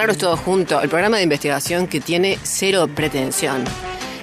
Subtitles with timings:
[0.00, 3.62] A Raros Todo Junto, el programa de investigación que tiene cero pretensión.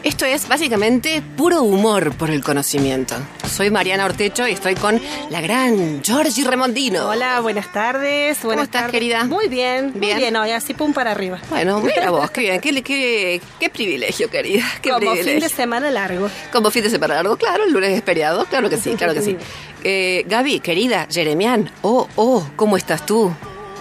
[0.04, 3.14] Esto es básicamente puro humor por el conocimiento.
[3.48, 7.08] Soy Mariana Ortecho y estoy con la gran Georgie Remondino.
[7.10, 8.40] Hola, buenas tardes.
[8.40, 8.92] ¿Cómo buenas estás, tardes.
[8.94, 9.26] querida?
[9.26, 10.14] Muy bien, Bien.
[10.16, 11.40] muy bien hoy, así pum para arriba.
[11.52, 14.64] Bueno, mira vos, qué bien, qué, qué, qué privilegio, querida.
[14.82, 15.32] Qué Como privilegio.
[15.34, 16.28] fin de semana largo.
[16.52, 19.22] Como fin de semana largo, claro, el lunes es feriado, claro que sí, claro que
[19.22, 19.38] sí.
[19.84, 23.32] Eh, Gaby, querida, Jeremian, oh, oh, ¿cómo estás tú?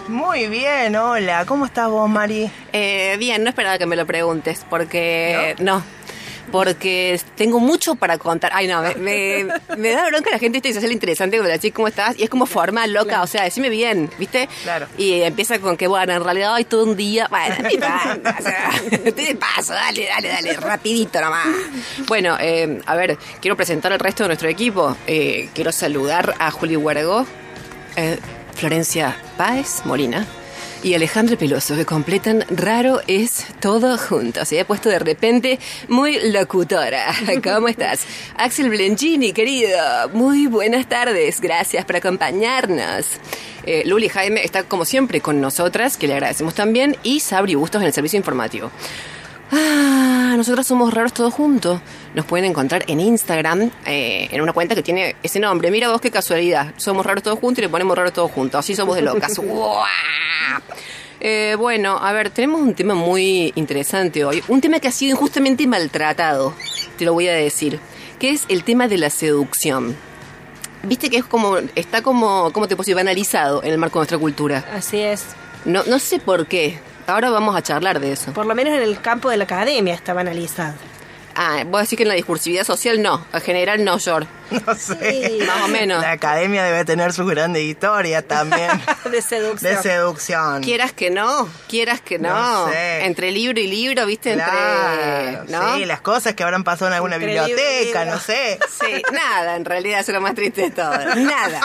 [0.08, 1.44] Muy bien, hola.
[1.46, 2.50] ¿Cómo estás vos, Mari?
[2.72, 5.82] Eh, bien, no esperaba que me lo preguntes, porque no.
[6.52, 8.52] Porque tengo mucho para contar.
[8.54, 11.74] Ay, no, me, me, me da bronca la gente se hace el interesante la chica,
[11.74, 12.16] ¿cómo estás?
[12.18, 14.48] Y es como formal, loca, o sea, decime bien, ¿viste?
[14.62, 14.86] Claro.
[14.96, 18.70] Y empieza con que, bueno, en realidad hoy todo un día, bueno, o sea,
[19.12, 21.48] te paso, dale, dale, dale, rapidito nomás.
[22.06, 24.96] Bueno, eh, a ver, quiero presentar al resto de nuestro equipo.
[25.08, 27.26] Eh, quiero saludar a Juli Huergo,
[27.96, 28.18] eh,
[28.56, 30.26] Florencia Páez Molina
[30.82, 34.44] y Alejandro Peloso, que completan Raro es todo junto.
[34.46, 37.12] Se ha puesto de repente muy locutora.
[37.44, 38.06] ¿Cómo estás?
[38.36, 39.78] Axel Blencini, querido.
[40.14, 41.40] Muy buenas tardes.
[41.40, 43.06] Gracias por acompañarnos.
[43.66, 47.82] Eh, Luli Jaime está como siempre con nosotras, que le agradecemos también, y Sabri Bustos
[47.82, 48.70] en el servicio informativo.
[49.52, 51.80] Ah, nosotros somos raros todos juntos.
[52.14, 55.70] Nos pueden encontrar en Instagram, eh, en una cuenta que tiene ese nombre.
[55.70, 56.74] Mira vos qué casualidad.
[56.76, 58.58] Somos raros todos juntos y le ponemos raros todos juntos.
[58.58, 59.40] Así somos de locas.
[61.18, 64.44] Eh, bueno, a ver, tenemos un tema muy interesante hoy.
[64.48, 66.54] Un tema que ha sido injustamente maltratado,
[66.98, 67.80] te lo voy a decir.
[68.18, 69.96] Que es el tema de la seducción.
[70.82, 72.94] Viste que es como, está como, ¿cómo te puedo decir?
[72.94, 74.64] Banalizado en el marco de nuestra cultura.
[74.72, 75.24] Así es.
[75.64, 76.78] No, no sé por qué.
[77.06, 78.32] Ahora vamos a charlar de eso.
[78.32, 80.74] Por lo menos en el campo de la academia está banalizado.
[81.38, 84.28] Ah, vos decís que en la discursividad social no, en general no, George.
[84.66, 85.28] No sé.
[85.28, 85.44] Sí.
[85.44, 86.00] Más o menos.
[86.00, 88.70] La academia debe tener sus grandes historias también.
[89.10, 89.74] De seducción.
[89.74, 90.62] de seducción.
[90.62, 92.28] Quieras que no, quieras que no.
[92.30, 93.04] No sé.
[93.04, 95.52] Entre libro y libro, viste, Claro, entre.
[95.52, 95.74] ¿no?
[95.76, 98.58] Sí, las cosas que habrán pasado en alguna Entre biblioteca, no sé.
[98.80, 100.92] Sí, nada, en realidad es lo más triste de todo.
[101.16, 101.60] Nada.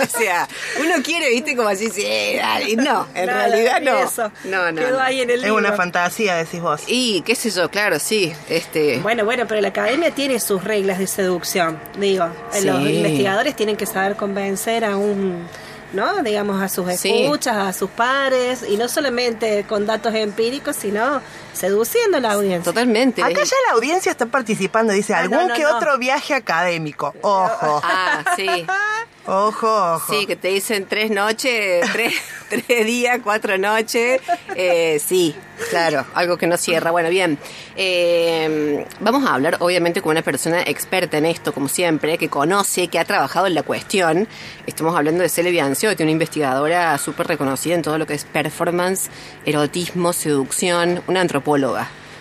[0.00, 0.46] O sea,
[0.80, 2.76] uno quiere, viste, como así, sí, dale.
[2.76, 3.98] No, en Nada, realidad no.
[3.98, 4.30] Eso.
[4.44, 4.80] No, no.
[4.80, 5.02] Quedó no.
[5.02, 6.82] ahí en el Es una fantasía, decís vos.
[6.86, 8.32] Y qué sé yo, claro, sí.
[8.48, 8.87] Este.
[9.02, 11.78] Bueno, bueno, pero la academia tiene sus reglas de seducción.
[11.98, 12.96] Digo, eh, los Sí.
[12.96, 15.46] investigadores tienen que saber convencer a un,
[15.92, 16.22] ¿no?
[16.22, 17.22] Digamos, a sus Sí.
[17.24, 21.20] escuchas, a sus pares, y no solamente con datos empíricos, sino
[21.58, 22.62] seduciendo a la audiencia.
[22.72, 23.22] Totalmente.
[23.22, 25.76] Acá ya la audiencia está participando, dice Ah, algún no, no, que no.
[25.76, 27.14] otro viaje académico.
[27.22, 28.46] Ojo, Ah, sí.
[29.26, 30.12] ojo, ojo.
[30.12, 32.14] Sí, que te dicen tres noches, tres,
[32.48, 34.20] tres días, cuatro noches.
[34.54, 35.34] Eh, sí,
[35.70, 36.90] claro, algo que no cierra.
[36.90, 37.38] Bueno, bien.
[37.76, 42.88] Eh, vamos a hablar, obviamente, con una persona experta en esto, como siempre, que conoce,
[42.88, 44.28] que ha trabajado en la cuestión.
[44.66, 49.10] Estamos hablando de Cele Bianciotti, una investigadora súper reconocida en todo lo que es performance,
[49.44, 51.47] erotismo, seducción, una antropóloga.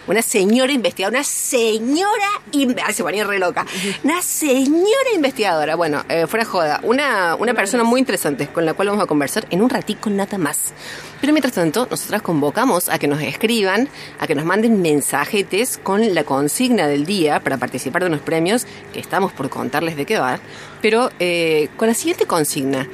[0.07, 2.29] Una señora investigadora, una señora...
[2.53, 3.65] in- se ponía re loca.
[4.05, 5.75] Una señora investigadora.
[5.75, 6.79] Bueno, eh, fuera joda.
[6.83, 10.37] Una, una persona muy interesante con la cual vamos a conversar en un ratico nada
[10.37, 10.71] más.
[11.19, 16.15] Pero mientras tanto, nosotras convocamos a que nos escriban, a que nos manden mensajetes con
[16.15, 20.19] la consigna del día para participar de unos premios que estamos por contarles de qué
[20.19, 20.39] va.
[20.81, 22.87] Pero eh, con la siguiente consigna.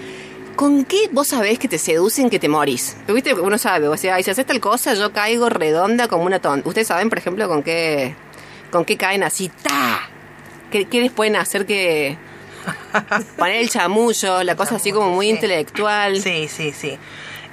[0.56, 2.96] ¿Con qué vos sabés que te seducen que te morís?
[3.08, 6.68] Viste, uno sabe, o sea, si haces tal cosa, yo caigo redonda como una tonta.
[6.68, 8.16] ¿Ustedes saben, por ejemplo, con qué,
[8.72, 9.50] con qué caen así?
[9.50, 10.02] ¡Ta!
[10.72, 12.18] ¿Qué, qué les pueden hacer que...
[13.38, 15.31] Poner el chamullo, la cosa así como muy Sí.
[15.34, 16.22] intelectual.
[16.22, 16.97] Sí, sí, sí.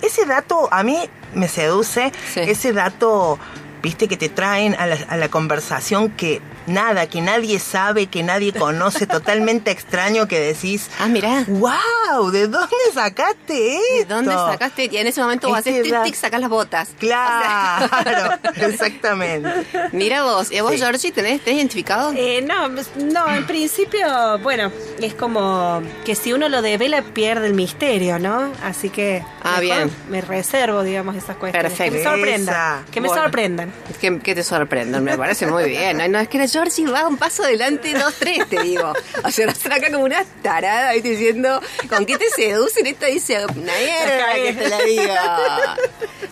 [0.03, 0.99] Ese dato a mí
[1.35, 2.41] me seduce, Sí.
[2.41, 3.39] ese dato,
[3.83, 6.41] viste, que te traen a la, a la conversación que
[6.71, 11.45] nada, que nadie sabe, que nadie conoce, totalmente extraño que decís, Ah, mirá.
[11.49, 14.09] wow, ¿de dónde sacaste esto?
[14.09, 14.89] ¿De dónde sacaste?
[14.91, 16.91] Y en ese momento vos haces tic, da- tic, sacás las botas.
[16.99, 19.51] Claro, exactamente.
[19.93, 20.79] Mira vos, ¿y vos, Sí.
[20.79, 22.13] Georgie, tenés, tenés identificado?
[22.17, 24.71] Eh, no, pues, no, en principio, bueno,
[25.01, 28.53] es como que si uno lo devela pierde el misterio, ¿no?
[28.63, 29.91] Así que Ah, mejor bien.
[30.09, 31.73] me reservo, digamos, esas cuestiones.
[31.73, 31.93] Perfecto.
[31.93, 32.85] Que me sorprendan.
[32.91, 33.23] Que me Bueno.
[33.23, 33.73] sorprendan.
[34.01, 35.99] Que, que te sorprendan, me parece muy bien.
[35.99, 38.93] No, no, es que la Georgie va un paso adelante, dos, tres, te digo.
[39.25, 41.11] O sea, nos acá como una tarada, ¿viste?
[41.11, 41.59] Diciendo,
[41.89, 42.87] ¿con qué te seducen?
[42.87, 45.77] Esta dice, una mierda que te la diga.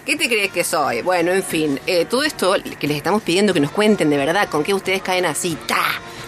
[0.04, 1.00] ¿Qué te crees que soy?
[1.00, 4.50] Bueno, en fin, eh, todo esto que les estamos pidiendo que nos cuenten de verdad
[4.50, 5.82] con qué ustedes caen así, ta,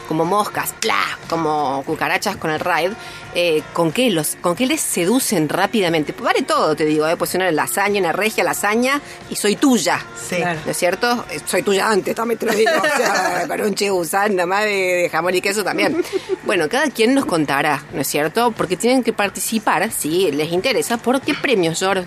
[0.09, 2.95] como moscas, pla, como cucarachas con el ride,
[3.35, 6.13] eh, ¿con, qué los, ¿con qué les seducen rápidamente?
[6.13, 7.17] Pues vale todo, te digo, ¿eh?
[7.17, 10.05] pues una lasaña, una regia lasaña y soy tuya.
[10.29, 10.37] Sí.
[10.37, 10.61] Claro.
[10.65, 11.25] ¿No es cierto?
[11.31, 12.71] Eh, Soy tuya antes, también te lo digo.
[12.77, 16.03] O sea, para un chegusán nada más de, de jamón y queso también.
[16.45, 18.53] Bueno, cada quien nos contará, ¿no es cierto?
[18.53, 22.05] Porque tienen que participar, si les interesa, ¿por qué premios, Jor?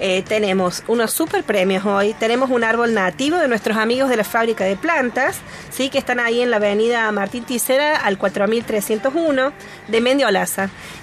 [0.00, 2.14] Eh, tenemos unos super premios hoy.
[2.14, 5.38] Tenemos un árbol nativo de nuestros amigos de la fábrica de plantas,
[5.70, 9.52] sí, que están ahí en la avenida Martín Ticera al 4301
[9.88, 10.00] de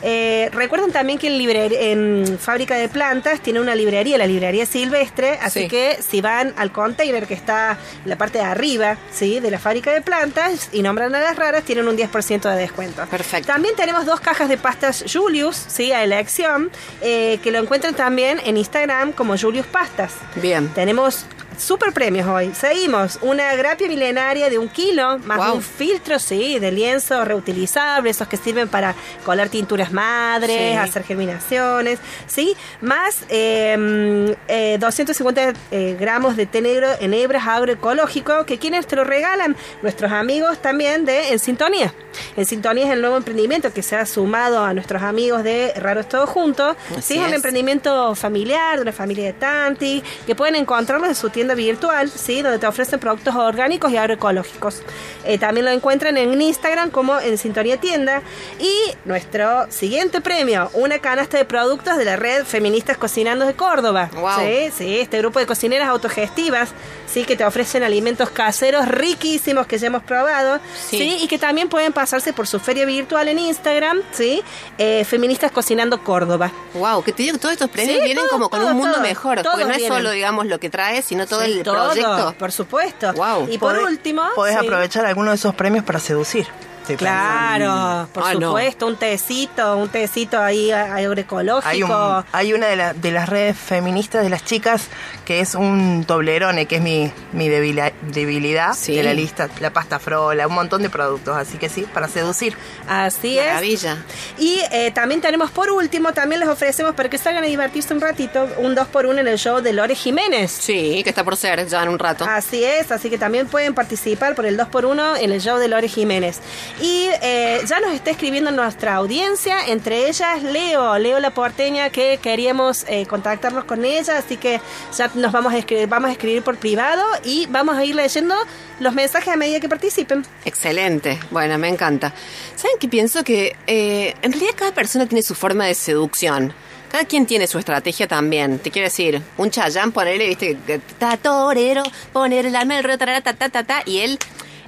[0.02, 5.40] Eh, recuerden también que en, en fábrica de plantas tiene una librería, la librería silvestre,
[5.42, 5.68] así Sí.
[5.68, 9.60] que si van al container que está en la parte de arriba, sí, de la
[9.60, 13.06] fábrica de plantas y nombran a las raras, tienen un 10% de descuento.
[13.06, 13.48] Perfecto.
[13.48, 16.70] También tenemos dos cajas de pastas Julius, sí, a elección,
[17.02, 20.12] eh, que lo encuentran también en Instagram como Julius Pastas.
[20.36, 20.68] Bien.
[20.70, 21.26] Tenemos
[21.58, 22.52] super premios hoy.
[22.54, 25.56] Seguimos, una grapia milenaria de un kilo, más Wow.
[25.56, 30.78] un filtro, sí, de lienzo reutilizable, esos que sirven para colar tinturas madres, Sí.
[30.78, 38.46] hacer germinaciones, sí, más eh, eh, 250 eh, gramos de té negro en hebras agroecológico,
[38.46, 41.94] que quienes te lo regalan, nuestros amigos también de En Sintonía.
[42.38, 46.08] En Sintonía es el nuevo emprendimiento que se ha sumado a nuestros amigos de Raros
[46.08, 46.76] Todos Juntos.
[46.98, 51.16] Así Sí, es un emprendimiento familiar de una familia de Tanti, que pueden encontrarlo en
[51.16, 52.42] su tienda virtual, ¿sí?
[52.42, 54.82] donde te ofrecen productos orgánicos y agroecológicos.
[55.26, 58.22] Eh, también lo encuentran en Instagram como en Sintonía Tienda.
[58.60, 58.74] Y
[59.06, 64.10] nuestro siguiente premio, una canasta de productos de la red Feministas Cocinando de Córdoba.
[64.14, 64.30] Wow.
[64.40, 64.72] ¿sí?
[64.76, 66.70] Sí, este grupo de cocineras autogestivas,
[67.12, 70.60] sí, que te ofrecen alimentos caseros riquísimos que ya hemos probado,
[70.90, 70.98] Sí.
[70.98, 74.42] sí, y que también pueden pasarse por su feria virtual en Instagram, sí,
[74.78, 76.52] Eh, Feministas Cocinando Córdoba.
[76.74, 78.78] Wow, que te digo que todos estos premios Sí, vienen todo, como con todo, un
[78.78, 79.02] mundo todo.
[79.04, 82.36] mejor, porque no es solo, digamos, lo que trae, sino todo Sí, el todo, proyecto.
[82.38, 83.14] por supuesto.
[83.14, 83.48] Guau.
[83.50, 84.66] Y por último, Podés sí.
[84.66, 86.46] aprovechar alguno de esos premios para seducir.
[86.86, 88.48] Estoy Claro, por Ah, no.
[88.50, 91.68] supuesto, un tecito, un tecito ahí agroecológico.
[91.68, 94.84] Hay, un- hay una de, la- de las redes feministas de las chicas
[95.26, 98.96] que es un toblerone, que es mi, mi debila- debilidad Sí.
[98.96, 99.50] de la lista.
[99.60, 101.36] La pasta frola, un montón de productos.
[101.36, 102.56] Así que sí, para seducir.
[102.88, 103.48] Así es.
[103.48, 103.98] Maravilla.
[104.38, 108.02] Y eh, también tenemos por último, también les ofrecemos para que salgan a divertirse un
[108.02, 110.52] ratito, un 2 por 1 en el show de Lore Jiménez.
[110.52, 112.26] Sí, que está por ser ya en un rato.
[112.26, 115.88] Así es, así que también pueden participar por el 2x1 en el show de Lore
[115.90, 116.40] Jiménez.
[116.82, 122.20] Y eh, ya nos está escribiendo nuestra audiencia, entre ellas Leo, Leo la porteña, que
[122.22, 124.60] queríamos eh, contactarnos con ella, así que
[124.96, 128.36] ya nos vamos a, escribir, vamos a escribir por privado y vamos a ir leyendo
[128.80, 130.26] los mensajes a medida que participen.
[130.44, 131.18] Excelente.
[131.32, 132.14] Bueno, me encanta.
[132.56, 133.24] ¿Saben qué pienso?
[133.24, 136.54] Que eh, en realidad cada persona tiene su forma de seducción.
[136.92, 138.60] Cada quien tiene su estrategia también.
[138.60, 141.84] Te quiero decir, un chayán, ponerle, viste, está torero,
[142.14, 144.20] poner el alma del ta, ta, ta, ta, y él,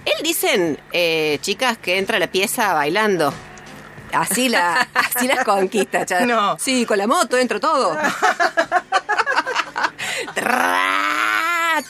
[0.07, 3.33] él dicen, eh, chicas, que entra a la pieza bailando.
[4.13, 6.29] Así, la, así las conquista, Chayán.
[6.29, 6.57] No.
[6.59, 7.97] Sí, con la moto entro todo.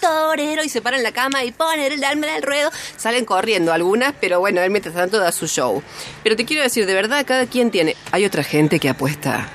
[0.02, 2.72] Torero y se para en la cama y poner el alma al ruedo.
[2.98, 5.81] Salen corriendo algunas, pero bueno, él mientras tanto da su show.
[6.24, 7.96] Pero te quiero decir, de verdad, cada quien tiene.
[8.12, 9.48] Hay otra gente que apuesta,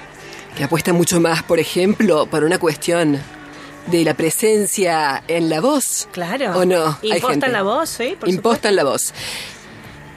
[0.57, 3.21] que apuesta mucho más, por ejemplo, por una cuestión
[3.87, 6.09] de la presencia en la voz.
[6.13, 6.57] Claro.
[6.59, 6.99] ¿O no?
[7.03, 7.49] Hay Impostan gente.
[7.49, 9.13] la voz, sí, por Impostan la voz.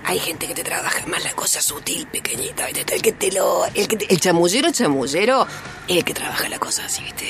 [0.08, 2.68] Hay gente que te trabaja más la cosa sutil, pequeñita.
[2.70, 3.66] El que te lo.
[3.74, 5.48] El, que te- el chamullero, chamullero,
[5.88, 7.26] el que trabaja la cosa así, ¿viste?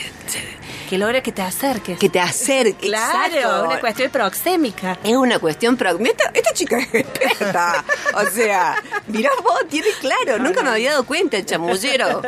[0.89, 1.97] Que logra que te acerques.
[1.97, 2.87] Que te acerque.
[2.87, 3.63] Claro, exacto.
[3.65, 4.99] una cuestión proxémica.
[5.03, 7.83] Es una cuestión pro- Esta, chica es experta.
[8.13, 8.75] O sea,
[9.07, 10.37] mirá vos, tiene claro.
[10.37, 12.21] Nunca me había dado cuenta el chamullero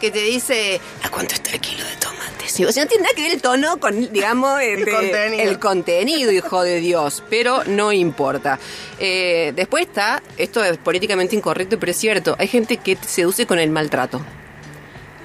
[0.00, 2.60] que te dice ¿a cuánto está el kilo de tomates?
[2.68, 5.42] O sea, no tiene nada que ver el tono con, digamos, este, contenido.
[5.42, 7.22] el contenido, hijo de Dios.
[7.30, 8.58] Pero no importa.
[8.98, 9.90] Eh, después
[10.38, 12.36] esto es políticamente incorrecto, pero es cierto.
[12.38, 14.20] Hay gente que seduce con el maltrato.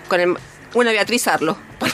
[0.07, 0.35] Con el.
[0.73, 1.57] Una Beatriz Arlo.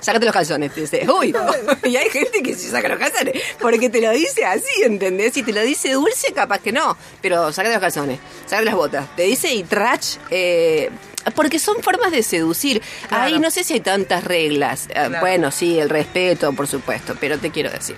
[0.00, 0.74] Sácate los calzones.
[0.74, 1.34] dice, Uy,
[1.84, 3.42] y hay gente que se saca los calzones.
[3.60, 5.34] Porque te lo dice así, ¿entendés?
[5.34, 6.96] Si te lo dice dulce, capaz que no.
[7.20, 9.14] Pero sácate los calzones, sácate las botas.
[9.16, 10.16] Te dice y trach.
[10.30, 10.90] eh,
[11.34, 12.82] porque son formas de seducir.
[13.08, 13.24] Claro.
[13.24, 14.88] Ahí no sé si hay tantas reglas.
[14.90, 15.20] Claro.
[15.20, 17.96] Bueno, sí, el respeto, por supuesto, pero te quiero decir.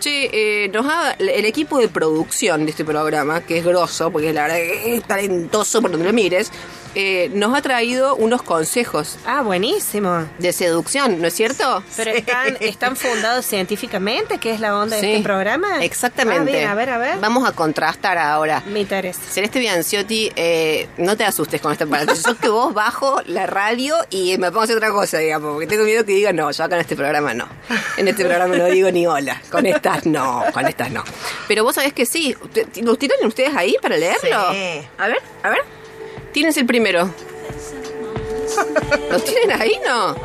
[0.00, 4.32] Che, eh, nos ha, el equipo de producción de este programa, que es grosso, porque
[4.32, 6.52] la verdad que es talentoso por donde lo mires,
[6.94, 10.26] eh, nos ha traído unos consejos Ah, buenísimo.
[10.38, 11.82] de seducción, ¿no es cierto?
[11.96, 15.84] Pero están, están fundados científicamente, ¿qué es la onda Sí, de este programa?
[15.84, 16.40] Exactamente.
[16.52, 17.18] Ah, bien, a ver, a ver.
[17.18, 18.62] Vamos a contrastar ahora.
[18.66, 19.20] Me interesa.
[19.30, 22.14] Celeste Bianciotti, eh, no te asustes con este aparato.
[22.14, 25.66] Yo que vos bajo la radio y me pongo a hacer otra cosa, digamos, porque
[25.66, 27.48] tengo miedo que digan, no, yo acá en este programa no.
[27.96, 29.40] En este programa no digo ni hola.
[29.50, 31.04] Con estas no, con estas no.
[31.46, 32.34] Pero vos sabés que sí.
[32.52, 34.52] ¿Te- ¿Los tienen ustedes ahí para leerlo?
[34.52, 34.80] Sí.
[34.98, 35.60] A ver, a ver.
[36.32, 37.12] Tienes el primero.
[39.10, 40.16] ¿Lo tienen ahí, no?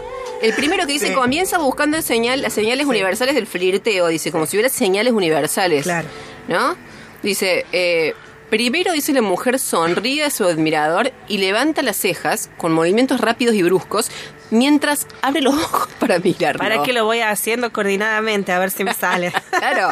[0.41, 1.13] El primero que dice, Sí.
[1.13, 5.83] comienza buscando señal, las señales universales del flirteo, dice, como si hubiera señales universales.
[5.83, 6.07] Claro.
[6.47, 6.75] ¿No?
[7.21, 8.13] Dice, eh,
[8.49, 13.55] primero dice la mujer sonríe a su admirador y levanta las cejas con movimientos rápidos
[13.55, 14.11] y bruscos
[14.51, 16.59] mientras abre los ojos para mirarlo.
[16.59, 18.51] ¿Para qué lo voy haciendo coordinadamente?
[18.51, 19.31] A ver si me sale.
[19.51, 19.89] Claro.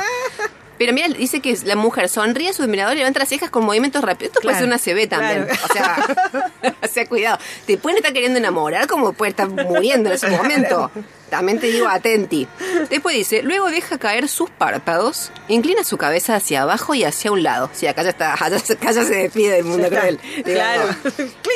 [0.82, 3.64] Pero mira, dice que la mujer sonríe a su admirador y levanta las cejas con
[3.64, 4.32] movimientos rápidos.
[4.34, 5.46] Esto puede Claro, ser una CB también.
[5.46, 5.62] claro.
[5.70, 7.38] O sea, o sea, cuidado.
[7.68, 10.90] Te pueden estar queriendo enamorar como puede estar muriendo en ese momento.
[11.32, 12.46] También te digo atenti.
[12.90, 17.42] Después dice, luego deja caer sus párpados, inclina su cabeza hacia abajo y hacia un
[17.42, 17.70] lado.
[17.74, 18.60] Sí, acá ya está, acá ya,
[19.04, 20.20] se despide del mundo cruel.
[20.44, 20.84] Claro.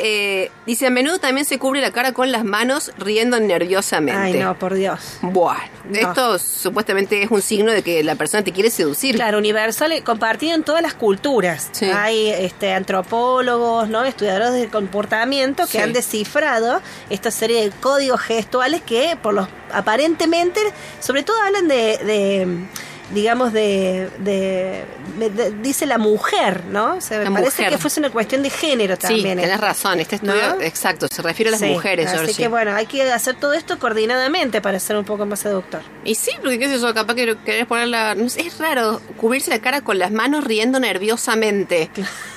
[0.02, 4.20] Eh, dice, a menudo también se cubre la cara con las manos riendo nerviosamente.
[4.20, 5.18] Ay, no, por Dios.
[5.22, 5.98] Bueno, No.
[5.98, 9.14] esto supuestamente es un signo de que la persona te quiere seducir.
[9.14, 11.68] Claro, universal, eh, compartido en todas las culturas.
[11.72, 11.86] Sí.
[11.86, 14.04] Hay este, antropólogos, ¿no?
[14.04, 15.78] estudiadores del comportamiento que Sí.
[15.78, 16.80] han descifrado
[17.10, 20.60] esta serie de códigos gestuales que, por los aparentemente,
[21.00, 22.66] sobre todo hablan de,
[23.12, 24.84] digamos, de, de-
[25.30, 26.96] de- dice la mujer, ¿no?
[26.96, 27.72] O sea, me La parece mujer.
[27.72, 29.38] que fuese una cuestión de género Sí, también.
[29.38, 29.56] tenés ¿eh?
[29.56, 30.00] razón.
[30.00, 30.60] Este estudio, ¿No?
[30.60, 32.34] exacto, se refiere a las Sí, mujeres, Así Georgie.
[32.36, 35.82] que bueno, hay que hacer todo esto coordinadamente para ser un poco más seductor.
[36.04, 38.14] Y sí, porque qué sé yo, capaz que querés ponerla...
[38.16, 41.90] No sé, es raro cubrirse la cara con las manos riendo nerviosamente.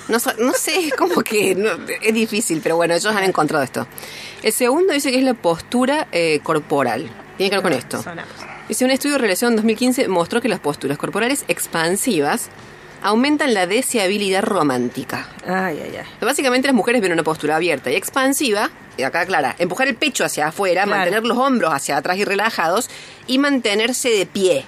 [0.08, 1.70] No, no sé, es como que no,
[2.02, 3.88] es difícil, pero bueno, ellos han encontrado esto.
[4.42, 7.10] El segundo dice que es la postura eh, corporal.
[7.40, 8.04] Tiene que ver con esto.
[8.68, 12.50] Dice, un estudio realizado en 2015 mostró que las posturas corporales expansivas
[13.02, 15.26] aumentan la deseabilidad romántica.
[15.48, 16.06] Ay, ay, ay.
[16.20, 20.26] Básicamente las mujeres ven una postura abierta y expansiva, y acá clara, empujar el pecho
[20.26, 20.98] hacia afuera, Claro.
[21.00, 22.90] mantener los hombros hacia atrás y relajados
[23.26, 24.66] y mantenerse de pie.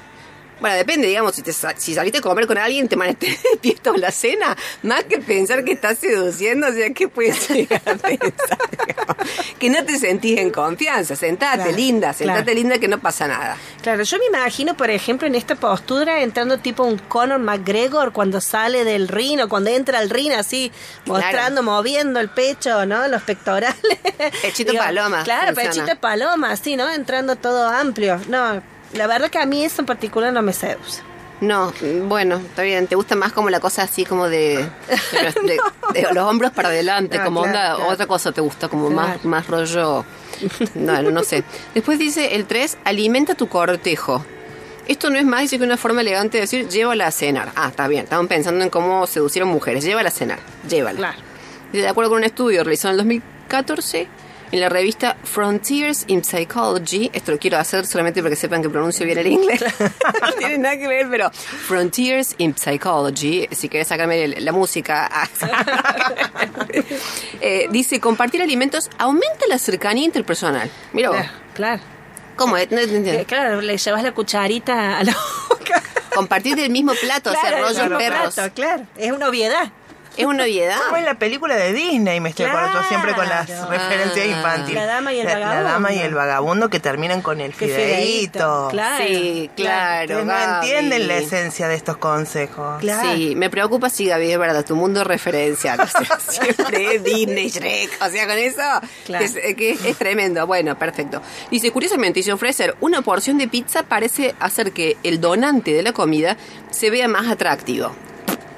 [0.61, 4.11] Bueno, depende, digamos, si, te, si saliste a comer con alguien, te mantienes de la
[4.11, 8.57] cena, más que pensar que estás seduciendo, o sea, ¿qué puedes llegar a pensar?
[9.59, 12.55] que no te sentís en confianza, sentate Claro, linda, sentate claro.
[12.59, 13.57] linda que no pasa nada.
[13.81, 18.39] Claro, yo me imagino, por ejemplo, en esta postura entrando tipo un Conor McGregor cuando
[18.39, 20.71] sale del ring o cuando entra al ring así,
[21.05, 23.07] mostrando, moviendo el pecho, ¿no?
[23.07, 23.75] Los pectorales.
[24.41, 25.69] Pechito paloma, Claro, funciona.
[25.71, 26.87] pechito paloma, así, ¿no?
[26.89, 28.21] Entrando todo amplio.
[28.27, 28.61] No,
[28.93, 31.01] la verdad que a mí eso en particular no me seduce.
[31.41, 31.73] No,
[32.07, 32.85] bueno, está bien.
[32.85, 35.59] ¿Te gusta más como la cosa así como de, de- de-
[36.01, 37.17] de los hombros para adelante?
[37.19, 37.91] Ah, como claro, onda, claro.
[37.93, 39.07] otra cosa te gusta, como Claro.
[39.07, 40.05] más, más rollo.
[40.75, 41.43] No, no sé.
[41.73, 44.23] Después dice el 3, alimenta tu cortejo.
[44.87, 47.51] Esto no es más, dice que una forma elegante de decir llévala a cenar.
[47.55, 48.03] Ah, está bien.
[48.03, 49.83] Estaban pensando en cómo seducir a mujeres.
[49.83, 50.39] Llévala a cenar.
[50.69, 50.97] Llévala.
[50.97, 51.17] Claro.
[51.73, 54.07] De acuerdo con un estudio realizado en el 2014
[54.51, 58.69] en la revista Frontiers in Psychology, esto lo quiero hacer solamente para que sepan que
[58.69, 59.61] pronuncio bien el inglés,
[60.21, 65.09] no tiene nada que ver, pero Frontiers in Psychology, si querés sacarme la música,
[67.41, 70.69] eh, dice, compartir alimentos aumenta la cercanía interpersonal.
[70.93, 71.81] Mira vos, Claro, claro.
[72.35, 72.71] ¿cómo es?
[72.71, 73.11] No entiendo.
[73.11, 75.15] Eh, claro, le llevas la cucharita a la
[75.49, 75.81] boca.
[76.15, 78.33] Compartir del mismo plato, hacer Claro, rollo el mismo perros.
[78.35, 78.83] plato, claro.
[78.97, 79.71] Es una obviedad.
[80.17, 80.77] Es una obviedad.
[80.85, 83.69] Como en la película de Disney, me estoy acordando yo siempre con las Claro.
[83.71, 84.75] referencias infantiles.
[84.75, 85.69] La dama y el La- La, vagabundo.
[85.71, 88.67] dama y el vagabundo que terminan con el fideíto.
[88.71, 89.05] Claro.
[89.07, 90.25] Sí, claro.
[90.25, 92.79] No entienden la esencia de estos consejos.
[92.81, 93.09] Claro.
[93.15, 95.79] Sí, me preocupa, sí, Gaby, es verdad, tu mundo referencial.
[95.79, 97.91] O sea, siempre es Disney, Shrek.
[98.01, 98.61] O sea, con eso
[99.05, 99.25] Claro.
[99.25, 100.45] es, es que es tremendo.
[100.45, 101.21] Bueno, perfecto.
[101.49, 105.93] Dice, curiosamente, dice, ofrecer una porción de pizza parece hacer que el donante de la
[105.93, 106.37] comida
[106.69, 107.95] se vea más atractivo.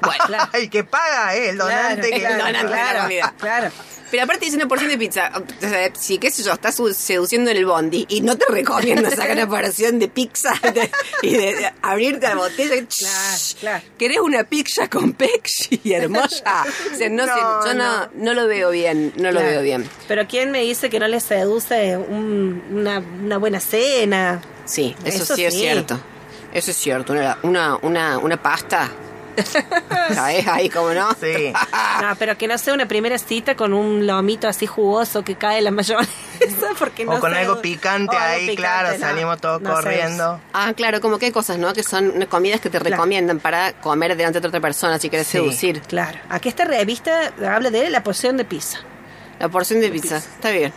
[0.04, 0.50] Bueno, Claro.
[0.54, 1.50] Ay, que paga, ¿eh?
[1.50, 2.10] El donante.
[2.10, 3.34] que- claro, donante de la claro, comida.
[3.40, 3.72] claro.
[4.12, 5.32] Pero aparte dice una porción de pizza.
[5.36, 9.10] O sea, si, qué sé yo, estás seduciendo en el bondi y no te recomiendo
[9.10, 10.92] sacar una porción de pizza de-
[11.24, 12.76] y de, de abrirte la botella.
[12.76, 13.84] y- Claro, claro.
[13.98, 16.64] ¿Querés una pizza con pexi hermosa?
[16.94, 18.10] O sea, no, sé, No, yo no, no.
[18.14, 19.48] no lo veo bien, no lo Claro.
[19.48, 19.90] veo bien.
[20.08, 24.42] Pero ¿quién me dice que no le seduce un- una, una buena cena?
[24.66, 25.62] Sí, eso, Eso sí es sí.
[25.62, 26.00] cierto.
[26.54, 27.14] Eso es cierto.
[27.14, 28.92] Una, una, una, una pasta.
[30.14, 30.48] ¿Sabes?
[30.52, 31.10] Ahí como no.
[31.20, 31.54] Sí.
[32.02, 35.62] No, pero que no sea una primera cita con un lomito así jugoso que cae
[35.62, 36.12] la mayonesa.
[36.80, 39.62] Porque no o con sé- algo picante o algo ahí, picante, claro, no, salimos todos
[39.62, 40.42] no corriendo.
[40.52, 41.72] Ah, claro, como que hay cosas, ¿no?
[41.74, 42.96] Que son comidas que te Claro.
[42.96, 45.38] recomiendan para comer delante de otra persona si quieres Sí.
[45.38, 45.82] seducir.
[45.82, 46.20] Claro.
[46.30, 48.80] Aquí esta revista habla de la porción de pizza.
[49.40, 50.74] La porción de pizza, está bien.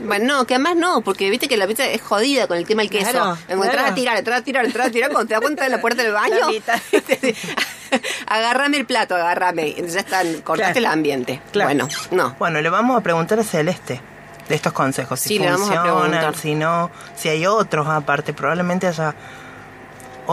[0.06, 2.82] Bueno, no, que además no, porque viste que la pizza es jodida con el tema
[2.82, 3.10] del queso.
[3.10, 3.92] Claro, Cuando entras claro.
[3.92, 6.02] a tirar, entras a tirar, entras a tirar, cuando te das cuenta de la puerta
[6.02, 6.36] del baño,
[8.26, 9.68] agárrame el plato, agárrame.
[9.70, 10.78] Entonces ya están, cortaste Claro.
[10.78, 11.42] el ambiente.
[11.52, 11.68] Claro.
[11.68, 12.34] Bueno, no.
[12.38, 14.00] Bueno, le vamos a preguntar a Celeste
[14.48, 15.20] de estos consejos.
[15.20, 18.32] Si Sí, funcionan, si no, si hay otros aparte.
[18.32, 19.14] Probablemente haya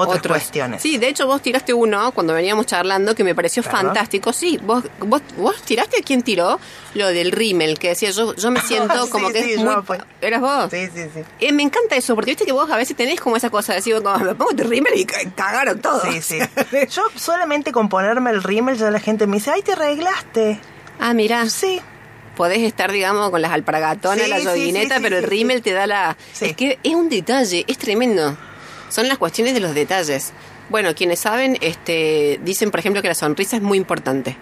[0.01, 0.37] otras Otros.
[0.37, 0.81] cuestiones.
[0.81, 4.33] Sí, de hecho vos tiraste uno cuando veníamos charlando que me pareció fantástico.
[4.33, 6.59] Sí, vos, vos, vos tiraste quién tiró
[6.93, 9.81] lo del rímel, que decía yo, yo me siento Sí, como que sí, es yo
[9.83, 9.97] muy...
[10.21, 10.69] ¿Eras vos?
[10.71, 11.21] Sí, sí, sí.
[11.39, 13.77] Eh, me encanta eso, porque viste que vos a veces tenés como esa cosa de
[13.79, 16.03] decir, como, me pongo este rímel y ca- cagaron todos.
[16.03, 16.39] Sí, sí.
[16.89, 20.59] Yo solamente con ponerme el rímel ya la gente me dice, ay, te arreglaste.
[20.99, 21.79] ah, mira, Sí.
[22.35, 25.87] podés estar, digamos, con las alpargatonas, Sí, la sí, sí, pero el rímel te da
[25.87, 26.17] la...
[26.33, 26.45] Sí.
[26.45, 28.37] Es que es un detalle, es tremendo.
[28.89, 30.31] Son las cuestiones de los detalles.
[30.69, 34.35] Bueno, quienes saben, este, dicen, por ejemplo, que la sonrisa es muy importante.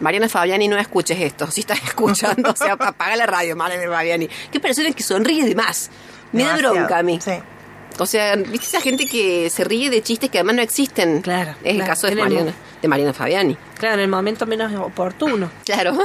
[0.00, 1.50] Mariana Fabiani, no escuches esto.
[1.50, 4.28] Si estás escuchando, o sea, apaga la radio, Mariana Fabiani.
[4.50, 5.90] Qué persona que sonríe de más.
[6.32, 7.18] Me da bronca a mí.
[7.22, 7.32] Sí.
[7.98, 11.20] O sea, ¿viste esa gente que se ríe de chistes que además no existen?
[11.20, 11.90] Claro, Es el claro.
[11.90, 13.56] caso de Mariana, de Mariana Fabiani.
[13.78, 15.50] Claro, en el momento menos oportuno.
[15.64, 15.96] Claro.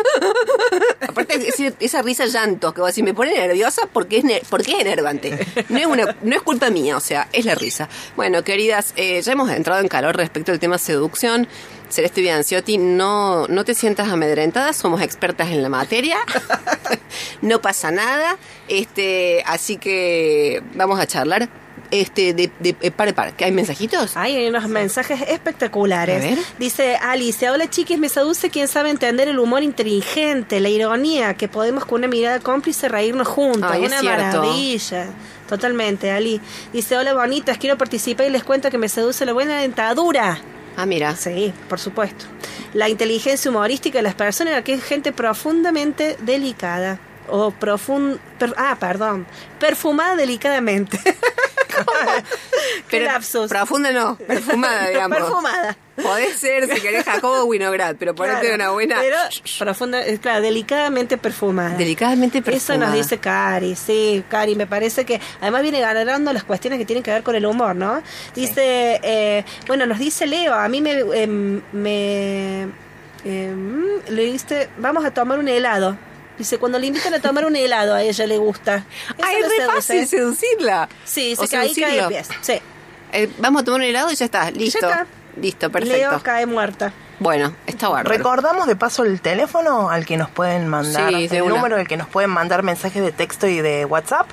[1.08, 1.40] Aparte,
[1.80, 5.38] esa risa llanto que vos decís, me pone nerviosa porque es, ner- porque es enervante.
[5.70, 7.88] No es, una, no es culpa mía, o sea, es la risa.
[8.16, 11.48] Bueno, queridas, eh, ya hemos entrado en calor respecto al tema seducción.
[11.90, 16.18] Celeste Bianciotti, no, no te sientas amedrentada, somos expertas en la materia.
[17.42, 18.38] no pasa nada.
[18.68, 21.48] Este, así que vamos a charlar.
[22.02, 24.18] Este, de, de, pare, pare, ¿que hay mensajitos?
[24.18, 26.24] Ay, hay unos mensajes espectaculares.
[26.24, 26.38] A ver.
[26.60, 31.48] Dice Alice, hola chiquis, me seduce quien sabe entender el humor inteligente, la ironía, que
[31.48, 33.70] podemos con una mirada cómplice reírnos juntos.
[33.72, 34.42] Ay, es una cierto.
[34.42, 35.08] maravilla.
[35.48, 36.42] Totalmente, Ali.
[36.74, 40.40] Dice, hola bonitas, quiero participar y les cuento que me seduce la buena dentadura.
[40.78, 41.16] Ah, mira.
[41.16, 42.26] Sí, por supuesto.
[42.74, 47.00] La inteligencia humorística de las personas, que es gente profundamente delicada.
[47.30, 48.20] O profund...
[48.38, 49.26] per- ah, perdón.
[49.60, 51.00] Perfumada delicadamente.
[52.92, 53.50] Lapsus.
[53.50, 55.18] profunda no, perfumada, digamos.
[55.18, 55.78] Perfumada.
[56.02, 58.98] Podés ser, si querés, Jacobo Winograd, pero ponete Claro, una buena...
[59.00, 59.16] Pero
[59.60, 61.78] profunda, eh, claro, delicadamente perfumada.
[61.78, 62.88] Delicadamente Eso perfumada.
[62.88, 67.02] nos dice Cari, sí, Cari, me parece que además viene ganando las cuestiones que tienen
[67.02, 68.02] que ver con el humor, ¿no?
[68.36, 72.64] Dice, eh, bueno, nos dice Leo, a mí me, em, me
[73.24, 75.98] em, le dice, vamos a tomar un helado.
[76.38, 78.84] Dice, cuando le invitan a tomar un helado a ella le gusta.
[79.18, 80.90] Eso Ay, es re fácil seducirla.
[81.06, 82.04] Sí, O se cae, cae seducirlo.
[82.04, 82.30] el pies.
[82.42, 82.60] Sí.
[83.14, 84.80] Eh, vamos a tomar un helado y ya está, listo.
[84.86, 85.08] está.
[85.40, 85.98] Listo, perfecto.
[85.98, 86.94] Leo cae muerta.
[87.20, 88.10] Bueno, está bárbaro.
[88.18, 91.56] Recordamos de paso el teléfono al que nos pueden mandar, Sí, de el una.
[91.56, 94.28] número al que nos pueden mandar mensajes de texto y de WhatsApp,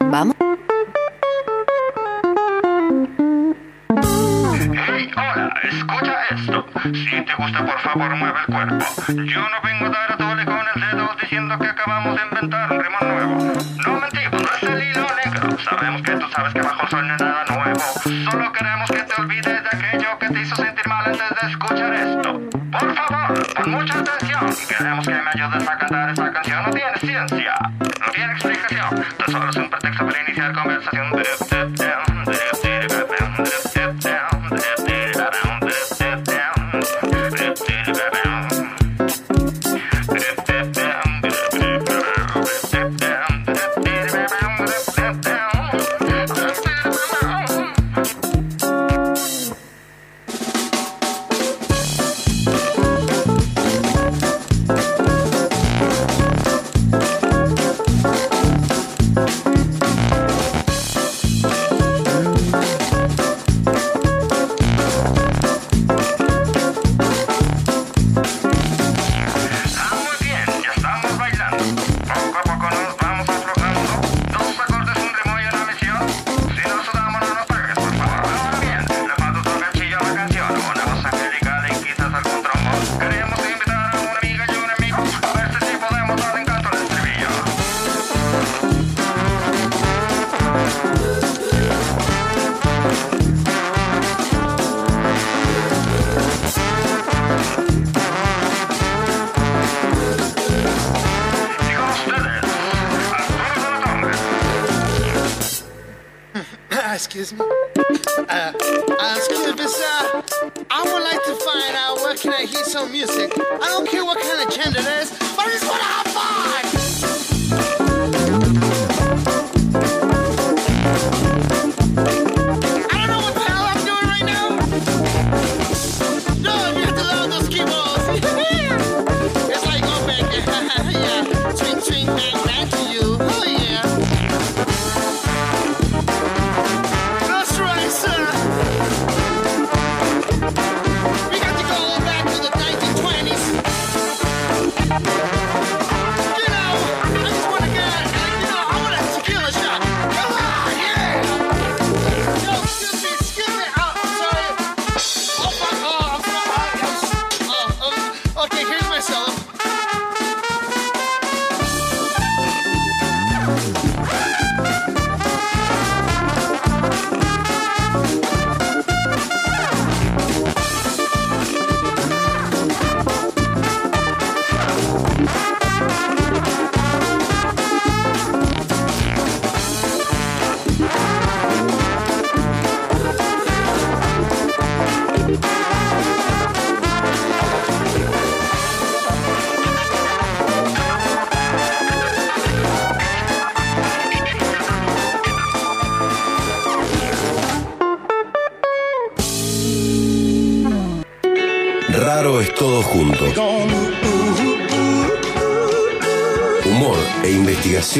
[0.00, 0.47] ¿Vamos?
[6.82, 8.84] Si te gusta, por favor, mueve el cuerpo.
[9.08, 12.72] Yo no vengo a dar a tole con el dedo diciendo que acabamos de inventar
[12.72, 13.52] un ritmo nuevo.
[13.84, 15.58] No mentimos, no es el hilo negro.
[15.58, 17.80] Sabemos que tú sabes que bajo el sol es nada nuevo.
[18.30, 21.94] Solo queremos que te olvides de aquello que te hizo sentir mal antes de escuchar
[21.94, 22.40] esto.
[22.70, 24.46] Por favor, pon mucha atención.
[24.68, 26.62] Queremos que me ayudes a cantar esta canción.
[26.62, 29.04] No tiene ciencia, no tiene explicación.
[29.18, 31.10] Tan solo es un pretexto para iniciar conversación.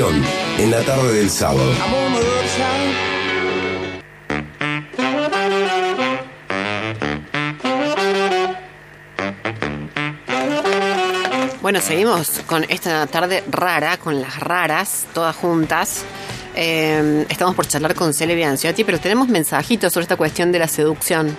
[0.01, 1.73] En la tarde del sábado.
[11.61, 16.05] Bueno, seguimos con esta tarde rara, con las raras, todas juntas.
[16.55, 20.69] Eh, estamos por charlar con Cele Bianciotti, pero tenemos mensajitos sobre esta cuestión de la
[20.69, 21.37] seducción.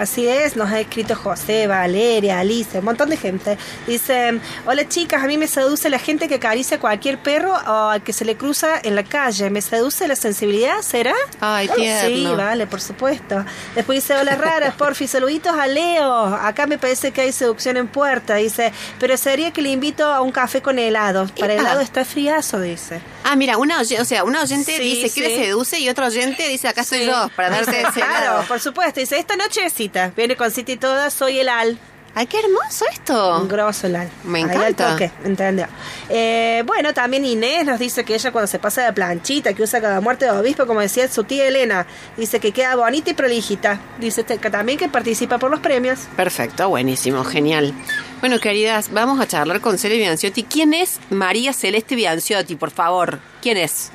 [0.00, 3.58] Así es, nos ha escrito José, Valeria, Alice, un montón de gente.
[3.86, 7.88] Dice, hola chicas, a mí me seduce la gente que acaricia a cualquier perro o
[7.90, 9.50] al que se le cruza en la calle.
[9.50, 10.80] ¿Me seduce la sensibilidad?
[10.80, 11.12] ¿Será?
[11.40, 12.08] Ay, tierno.
[12.08, 13.44] Sí, vale, por supuesto.
[13.74, 16.24] Después dice, hola raras, porfi, saluditos a Leo.
[16.34, 18.36] Acá me parece que hay seducción en puerta.
[18.36, 21.26] Dice, pero sería que le invito a un café con helado.
[21.38, 21.62] Para Epa.
[21.62, 23.02] helado está friazo, dice.
[23.24, 25.42] Ah, mira, una o sea, una oyente Sí, dice que le sí.
[25.44, 27.06] seduce y otro oyente dice acá estoy Sí.
[27.06, 28.42] yo para darte ese Claro, helado.
[28.48, 28.98] por supuesto.
[29.00, 30.12] Dice, esta noche es cita.
[30.16, 31.78] Viene con cita y toda, soy el al.
[32.12, 33.38] Ay, qué hermoso esto.
[33.40, 34.10] Un grosso el al.
[34.24, 34.90] Me encanta.
[34.92, 35.66] toque, ¿entendió?
[36.08, 39.80] Eh, bueno, también Inés nos dice que ella cuando se pasa de planchita, que usa
[39.80, 43.78] cada muerte de obispo, como decía su tía Elena, dice que queda bonita y prolijita.
[44.00, 46.00] Dice este- que también que participa por los premios.
[46.16, 47.72] Perfecto, buenísimo, genial.
[48.18, 50.42] Bueno, queridas, vamos a charlar con Cele Bianciotti.
[50.42, 53.20] ¿Quién es María Celeste Bianciotti, por favor?
[53.40, 53.90] ¿Quién es?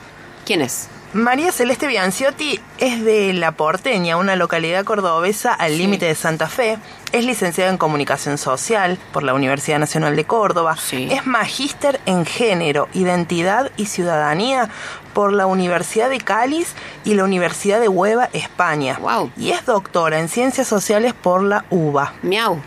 [0.45, 0.87] ¿Quién es?
[1.15, 6.77] María Celeste Bianciotti es de La Porteña, una localidad cordobesa al límite de Santa Fe.
[7.13, 10.75] Es licenciada en Comunicación Social por la Universidad Nacional de Córdoba.
[10.75, 11.07] Sí.
[11.09, 14.69] Es magíster en Género, Identidad y Ciudadanía
[15.13, 16.73] por la Universidad de Cáliz
[17.05, 18.97] y la Universidad de Hueva, España.
[18.99, 19.31] Guau.
[19.37, 22.11] Y es doctora en Ciencias Sociales por la UBA.
[22.23, 22.61] Miau.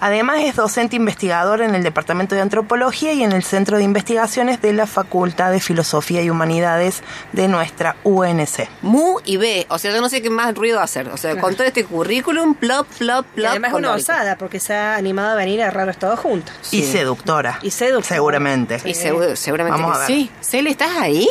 [0.00, 4.60] Además es docente investigador en el Departamento de Antropología y en el Centro de Investigaciones
[4.62, 7.02] de la Facultad de Filosofía y Humanidades
[7.32, 8.68] de nuestra UNC.
[8.82, 9.66] Mu y B.
[9.68, 11.08] O sea, yo no sé qué más ruido hacer.
[11.08, 13.50] O sea, con todo este currículum, plop, plop, Y plop.
[13.50, 16.54] además es con una osada, porque se ha animado a venir a Raros Todos Juntos.
[16.72, 17.58] Y seductora.
[17.62, 18.14] Y seductora.
[18.14, 18.80] Seguramente.
[18.84, 20.16] Y seguro- seguramente Vamos que a ver.
[20.16, 20.30] sí.
[20.40, 21.28] Cele, ¿estás ahí?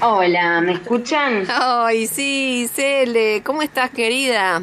[0.00, 1.44] Hola, ¿me escuchan?
[1.50, 3.42] Ay, sí, Cele.
[3.44, 4.62] ¿Cómo estás, querida?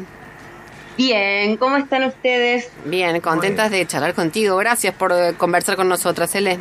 [0.96, 2.70] Bien, ¿cómo están ustedes?
[2.84, 4.56] Bien, contentas de charlar contigo.
[4.56, 6.58] Gracias por eh, conversar con nosotras, Cele.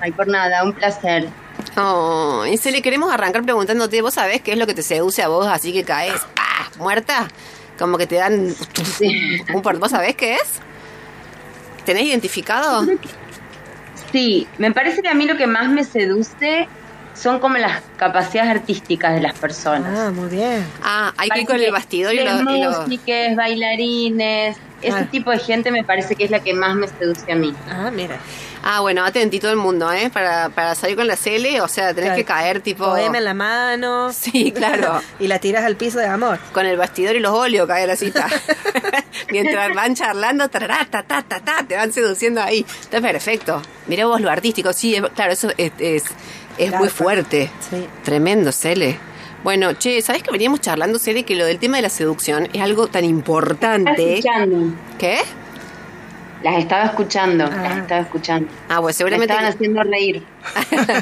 [0.00, 1.28] Ay, por nada, un placer.
[1.76, 5.28] Oh, y Cele, queremos arrancar preguntándote, ¿vos sabés qué es lo que te seduce a
[5.28, 6.70] vos así que caes ¡pah!
[6.78, 7.28] muerta?
[7.78, 8.54] Como que te dan
[9.54, 9.78] un por...
[9.78, 10.60] ¿Vos sabés qué es?
[11.84, 12.86] ¿Tenés identificado?
[14.12, 16.68] Sí, me parece que a mí lo que más me seduce
[17.20, 19.92] son como las capacidades artísticas de las personas.
[19.98, 20.64] Ah, muy bien.
[20.82, 22.42] Ah, hay que ir con el bastidor y de los...
[22.82, 25.06] músiques, bailarines, ese Claro.
[25.10, 27.54] tipo de gente me parece que es la que más me seduce a mí.
[27.70, 28.16] Ah, mira.
[28.62, 30.10] Ah, bueno, atentito todo el mundo, ¿eh?
[30.12, 32.16] Para, para salir con la Cele, o sea, tenés Claro.
[32.16, 32.84] que caer tipo...
[32.84, 34.12] Poema en la mano.
[34.12, 35.00] Sí, claro.
[35.18, 36.38] y la tiras al piso de amor.
[36.52, 38.26] Con el bastidor y los óleos cae la cita.
[39.30, 42.64] Mientras van charlando, tarará, ta, ta, ta, ta, te van seduciendo ahí.
[42.80, 43.62] Está perfecto.
[43.86, 44.72] Mirá vos lo artístico.
[44.72, 46.04] Sí, es- claro, eso es, es,
[46.58, 47.50] es Claro, muy fuerte.
[47.70, 47.86] Sí.
[48.04, 48.98] Tremendo, Cele.
[49.42, 52.60] Bueno, che, ¿sabés que veníamos charlando, Cele, que lo del tema de la seducción es
[52.60, 54.20] algo tan importante?
[54.98, 55.18] ¿Qué?
[56.42, 57.56] Las estaba escuchando, Ah.
[57.62, 58.48] las estaba escuchando.
[58.68, 59.32] Ah, pues Me seguramente...
[59.32, 60.22] estaban haciendo reír.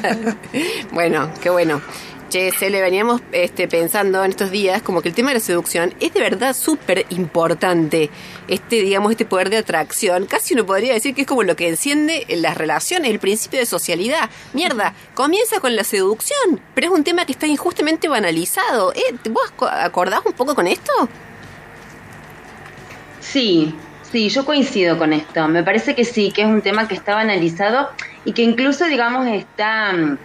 [0.91, 1.81] bueno, qué bueno.
[2.29, 5.39] Che, se le veníamos este, pensando en estos días como que el tema de la
[5.39, 8.11] seducción es de verdad súper importante.
[8.47, 11.67] Este, digamos, este poder de atracción, casi uno podría decir que es como lo que
[11.69, 14.29] enciende en las relaciones, el principio de socialidad.
[14.53, 18.93] Mierda, comienza con la seducción, pero es un tema que está injustamente banalizado.
[18.93, 19.15] ¿Eh?
[19.31, 20.91] ¿Vos co- acordás un poco con esto?
[23.21, 23.73] Sí,
[24.11, 25.47] sí, yo coincido con esto.
[25.47, 27.89] Me parece que sí, que es un tema que está banalizado
[28.23, 29.93] y que incluso, digamos, está...
[29.93, 30.17] mm,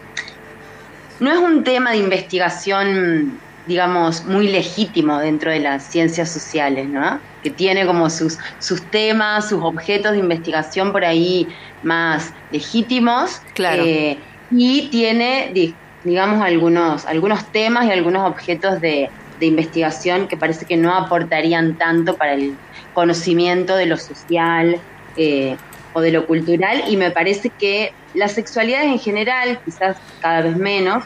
[1.19, 7.23] No es un tema de investigación, digamos, muy legítimo dentro de las ciencias sociales, ¿no?
[7.43, 11.49] Que tiene como sus, sus temas, sus objetos de investigación por ahí
[11.83, 13.41] más legítimos.
[13.55, 13.85] Claro.
[13.87, 20.37] eh, y tiene, di- digamos, algunos, algunos temas y algunos objetos de, de investigación que
[20.37, 22.61] parece que no aportarían tanto para el
[22.95, 24.81] conocimiento de lo social
[25.17, 25.57] eh,
[25.93, 30.57] o de lo cultural y me parece que las sexualidades en general, quizás cada vez
[30.57, 31.05] menos,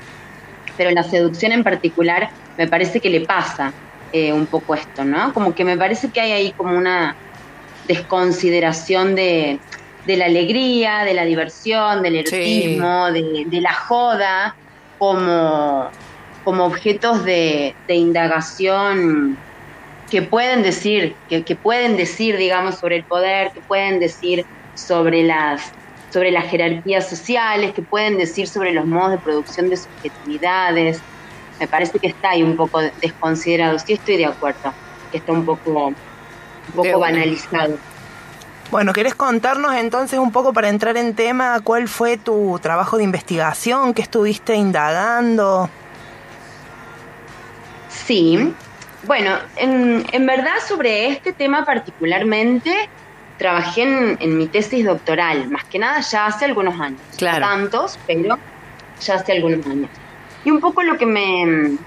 [0.77, 3.73] pero la seducción en particular me parece que le pasa
[4.13, 5.33] eh, un poco esto, ¿no?
[5.35, 7.17] Como que me parece que hay ahí como una
[7.87, 9.59] desconsideración de,
[10.07, 14.55] de la alegría, de la diversión, del erotismo, de, de la joda,
[14.99, 15.89] como,
[16.45, 19.39] como objetos de, de indagación
[20.11, 24.45] que pueden decir, que, que pueden decir, digamos, sobre el poder, que pueden decir
[24.75, 25.73] sobre las
[26.11, 31.01] sobre las jerarquías sociales, que pueden decir sobre los modos de producción de subjetividades.
[31.61, 33.79] Me parece que está ahí un poco desconsiderado.
[33.79, 34.73] Sí estoy de acuerdo,
[35.11, 35.95] que está un poco, un
[36.75, 37.77] poco banalizado.
[38.71, 43.05] Bueno, ¿querés contarnos entonces un poco para entrar en tema cuál fue tu trabajo de
[43.05, 45.71] investigación, qué estuviste indagando?
[47.89, 48.55] Sí,
[49.03, 52.73] bueno, en, en verdad sobre este tema particularmente
[53.37, 57.01] trabajé en, en mi tesis doctoral, más que nada ya hace algunos años.
[57.17, 57.47] Claro.
[57.47, 58.37] No tantos, pero
[59.01, 59.91] ya hace algunos años.
[60.45, 61.79] Y un poco lo que me,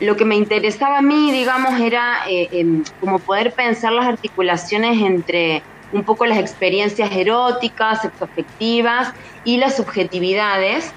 [0.00, 5.00] lo que me interesaba a mí, digamos, era eh, em, como poder pensar las articulaciones
[5.00, 10.92] entre un poco las experiencias eróticas, sexoafectivas y las subjetividades,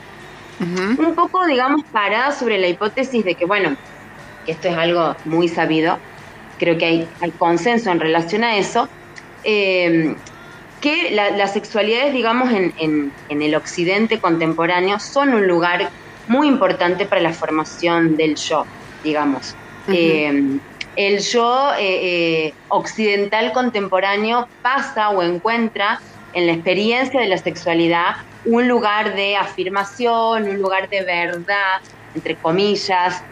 [0.59, 1.01] Ujú.
[1.01, 3.75] un poco, digamos, parada sobre la hipótesis de que, bueno,
[4.45, 5.99] que esto es algo muy sabido,
[6.59, 8.89] creo que hay, hay consenso en relación a eso,
[9.43, 10.15] eh,
[10.79, 15.89] que la- las sexualidades, digamos, en, en- en el occidente contemporáneo son un lugar
[16.27, 18.65] muy importante para la formación del yo,
[19.03, 19.55] digamos.
[19.87, 20.59] Eh,
[20.95, 25.99] el yo eh, occidental contemporáneo pasa o encuentra
[26.33, 31.79] en la experiencia de la sexualidad un lugar de afirmación, un lugar de verdad,
[32.15, 33.23] entre comillas,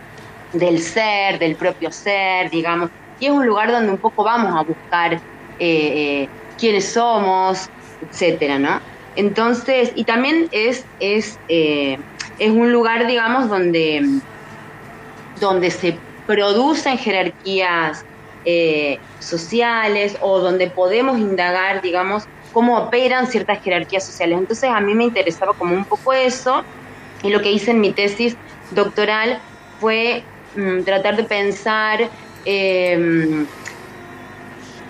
[0.53, 4.63] del ser, del propio ser, digamos, y es un lugar donde un poco vamos a
[4.63, 5.19] buscar eh,
[5.59, 7.69] eh, quiénes somos,
[8.09, 8.79] etcétera, ¿no?
[9.15, 11.97] Entonces, y también es, es, eh,
[12.37, 14.05] es un lugar, digamos, donde,
[15.39, 18.05] donde se producen jerarquías
[19.19, 24.39] sociales o donde podemos indagar, digamos, cómo operan ciertas jerarquías sociales.
[24.39, 26.63] Entonces a mí me interesaba como un poco eso
[27.21, 28.35] y lo que hice en mi tesis
[28.71, 29.39] doctoral
[29.79, 30.23] fue
[30.59, 32.09] mm, tratar de pensar,
[32.45, 33.45] eh,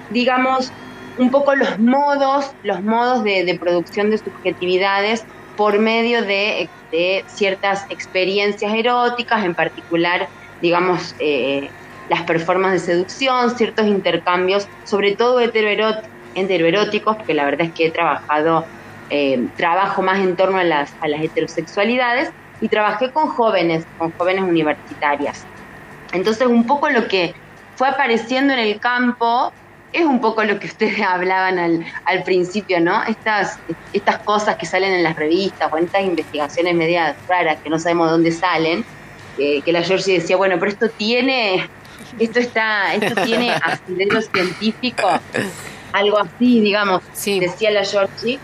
[0.10, 0.72] digamos,
[1.20, 6.70] un poco los modos, los modos de, producción de subjetividades por medio de,
[7.28, 10.28] ciertas experiencias eróticas, en particular,
[10.62, 11.70] digamos, eh,
[12.10, 17.92] las performances de seducción, ciertos intercambios, sobre todo heteroeróticos, porque la verdad es que he
[17.92, 18.66] trabajado,
[19.12, 24.12] eh, trabajo más en torno a las, a las heterosexualidades, y trabajé con jóvenes, con
[24.12, 25.46] jóvenes universitarias.
[26.12, 27.34] Entonces, un poco lo que
[27.76, 29.52] fue apareciendo en el campo
[29.92, 33.04] es un poco lo que ustedes hablaban al, al principio, ¿no?
[33.04, 33.58] Estas,
[33.94, 37.80] estas cosas que salen en las revistas o en estas investigaciones medias raras que no
[37.80, 38.86] sabemos de dónde salen,
[39.38, 41.68] que, que la Georgie decía, bueno, pero esto tiene,
[42.20, 45.08] esto está, esto tiene asidero científico,
[45.94, 47.40] algo así, digamos, Sí.
[47.40, 48.40] decía la Georgie.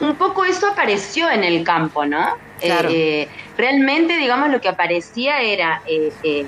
[0.00, 2.36] Un poco eso apareció en el campo, ¿no?
[2.60, 2.88] Claro.
[2.88, 6.46] Eh, eh, realmente, digamos, lo que aparecía era eh, eh,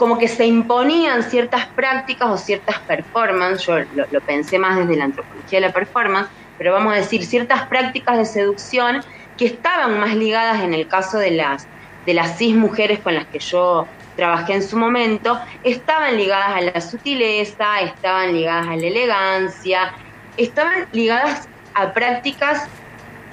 [0.00, 5.04] como que se imponían ciertas prácticas o ciertas performances, yo lo, pensé más desde la
[5.04, 9.02] antropología de la performance, pero vamos a decir ciertas prácticas de seducción
[9.36, 11.66] que estaban más ligadas en el caso de las,
[12.06, 13.86] de las cis mujeres con las que yo
[14.16, 19.92] trabajé en su momento, estaban ligadas a la sutileza, estaban ligadas a la elegancia,
[20.38, 22.66] estaban ligadas a prácticas,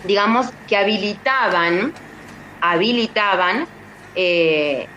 [0.03, 1.93] digamos, que habilitaban,
[2.59, 3.67] habilitaban
[4.15, 4.87] eh,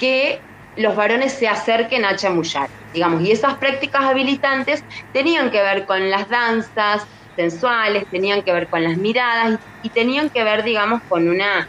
[0.00, 0.40] que
[0.76, 6.10] los varones se acerquen a chamullar, digamos, y esas prácticas habilitantes tenían que ver con
[6.10, 7.06] las danzas
[7.36, 11.68] sensuales, tenían que ver con las miradas y, tenían que ver, digamos, con una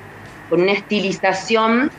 [0.49, 1.89] con una estilización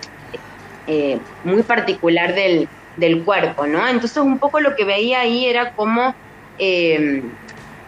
[0.86, 3.88] eh, muy particular del, del cuerpo, ¿no?
[3.88, 6.14] Entonces un poco lo que veía ahí era cómo
[6.58, 7.22] eh,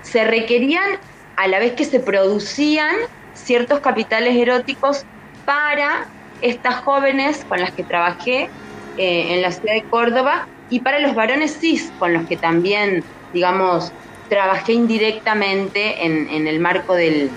[0.03, 0.99] se requerían,
[1.37, 2.95] a la vez que se producían
[3.35, 5.05] ciertos capitales eróticos
[5.45, 6.07] para
[6.41, 8.49] estas jóvenes con las que trabajé
[8.97, 10.49] eh, en la ciudad de Córdoba.
[10.71, 13.93] Y para los varones cis con los que también, digamos,
[14.29, 17.31] trabajé indirectamente en, en el marco del,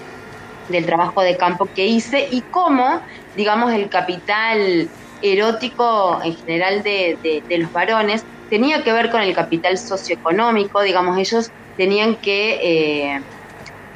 [0.70, 3.02] del trabajo de campo que hice y cómo,
[3.36, 4.89] digamos, el capital
[5.22, 10.82] erótico en general de, de- de los varones tenía que ver con el capital socioeconómico,
[10.82, 12.60] digamos, ellos tenían que
[13.15, 13.22] eh,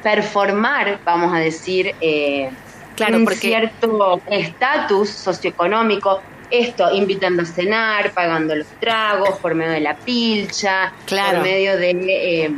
[0.02, 2.50] performar, vamos a decir, eh,
[2.96, 9.72] Claro, un porque- cierto estatus socioeconómico, esto, invitando a cenar, pagando los tragos, por medio
[9.72, 11.38] de la pilcha, Claro.
[11.38, 11.90] por medio de...
[12.44, 12.50] eh,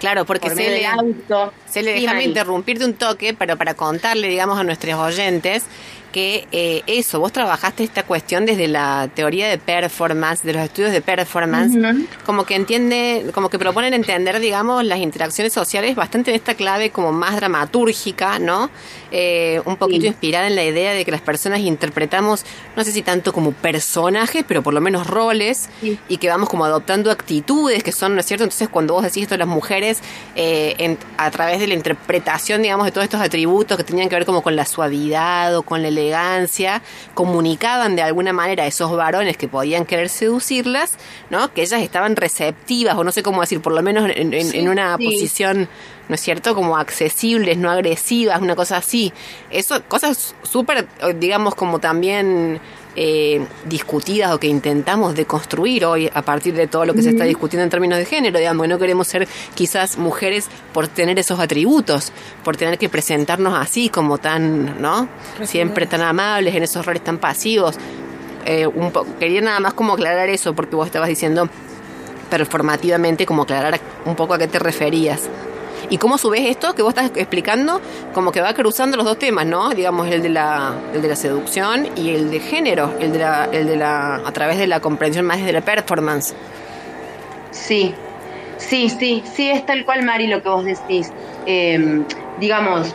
[0.00, 1.52] Claro, porque por se le, auto.
[1.66, 5.64] se le déjame interrumpirte un toque, pero para contarle, digamos, a nuestros oyentes
[6.14, 10.92] que eh, eso, vos trabajaste esta cuestión desde la teoría de performance, de los estudios
[10.92, 11.76] de performance,
[12.24, 16.90] como que entiende, como que proponen entender, digamos, las interacciones sociales bastante en esta clave
[16.90, 18.70] como más dramatúrgica, ¿no?
[19.10, 20.06] Eh, un poquito Sí.
[20.08, 22.44] inspirada en la idea de que las personas interpretamos,
[22.76, 25.98] no sé si tanto como personajes, pero por lo menos roles, Sí.
[26.08, 28.44] y que vamos como adoptando actitudes que son, ¿no es cierto?
[28.44, 29.98] Entonces, cuando vos decís esto de las mujeres,
[30.36, 34.14] eh, en- a través de la interpretación, digamos, de todos estos atributos que tenían que
[34.14, 36.03] ver como con la suavidad o con la elegancia,
[37.14, 40.94] comunicaban de alguna manera a esos varones que podían querer seducirlas,
[41.30, 41.52] ¿no?
[41.52, 44.68] Que ellas estaban receptivas, o no sé cómo decir, por lo menos en, en- en
[44.68, 45.04] una Sí.
[45.06, 45.68] posición,
[46.08, 46.54] ¿no es cierto?
[46.54, 49.12] Como accesibles, no agresivas, una cosa así.
[49.50, 52.60] Eso, cosas súper, eh, digamos, como también
[52.96, 57.24] eh, discutidas o que intentamos deconstruir hoy a partir de todo lo que se está
[57.24, 61.40] discutiendo en términos de género, digamos, que no queremos ser quizás mujeres por tener esos
[61.40, 62.12] atributos,
[62.44, 65.08] por tener que presentarnos así como tan, ¿no?
[65.42, 67.76] Siempre tan amables, en esos roles tan pasivos.
[68.46, 71.48] Eh, un quería nada más como aclarar eso porque vos estabas diciendo
[72.30, 75.28] performativamente como aclarar un poco a qué te referías.
[75.94, 77.80] Y cómo a su vez esto que vos estás explicando,
[78.12, 79.70] como que va cruzando los dos temas, ¿no?
[79.70, 83.44] Digamos, el de la, el de la seducción y el de género, el de la,
[83.52, 86.34] el de la, a través de la comprensión más de la performance.
[87.52, 87.94] Sí,
[88.56, 91.12] sí, sí, sí, es tal cual, Mari, lo que vos decís.
[91.46, 92.02] Eh,
[92.40, 92.92] digamos,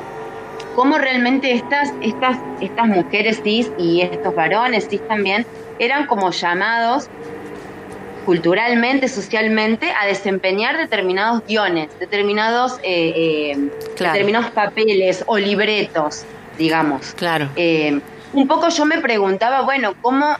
[0.76, 5.46] cómo realmente estas, estas, estas mujeres cis y estos varones cis también
[5.80, 7.08] eran como llamados
[8.30, 14.14] culturalmente, socialmente, a desempeñar determinados guiones, determinados, eh, eh, Claro.
[14.14, 17.16] determinados papeles o libretos, digamos.
[17.16, 17.50] Claro.
[17.56, 18.00] Eh,
[18.34, 20.36] un poco yo me preguntaba, bueno, ¿cómo,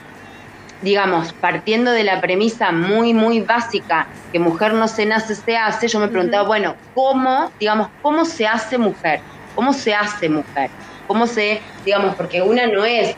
[0.84, 5.88] digamos, partiendo de la premisa muy, muy básica, que mujer no se nace, se hace,
[5.88, 9.20] yo me preguntaba, bueno, ¿cómo, digamos, cómo se hace mujer?
[9.56, 10.70] ¿Cómo se hace mujer?
[11.08, 13.16] ¿Cómo se, digamos, porque una no es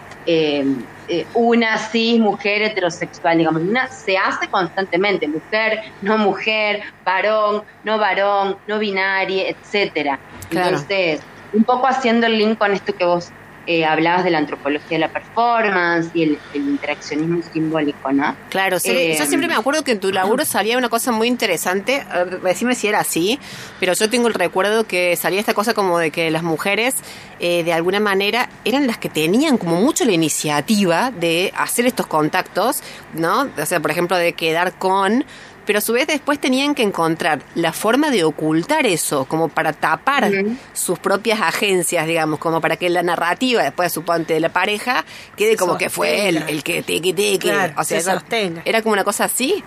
[1.13, 7.97] eh, una cis mujer heterosexual, digamos, una se hace constantemente, mujer, no mujer, varón, no
[7.97, 10.17] varón, no binaria, etcétera.
[10.47, 10.77] Claro.
[10.77, 11.19] Entonces,
[11.51, 13.29] un poco haciendo el link con esto que vos
[13.67, 18.35] eh, hablabas de la antropología de la performance y el, el interaccionismo simbólico, ¿no?
[18.49, 21.27] Claro, sí, Eh, yo siempre me acuerdo que en tu laburo salía una cosa muy
[21.27, 22.03] interesante,
[22.43, 23.39] decime si era así,
[23.79, 26.95] pero yo tengo el recuerdo que salía esta cosa como de que las mujeres
[27.39, 32.07] eh, de alguna manera eran las que tenían como mucho la iniciativa de hacer estos
[32.07, 32.81] contactos,
[33.13, 33.49] ¿no?
[33.57, 35.23] O sea, por ejemplo, de quedar con
[35.71, 39.71] pero a su vez después tenían que encontrar la forma de ocultar eso, como para
[39.71, 40.29] tapar
[40.73, 45.05] sus propias agencias, digamos, como para que la narrativa, después suponte de la pareja,
[45.37, 46.51] quede como que fue el, Sostenga.
[46.51, 47.39] el que teque teque.
[47.39, 48.61] Claro, o sea, se era- sostenga.
[48.65, 49.63] era como una cosa así,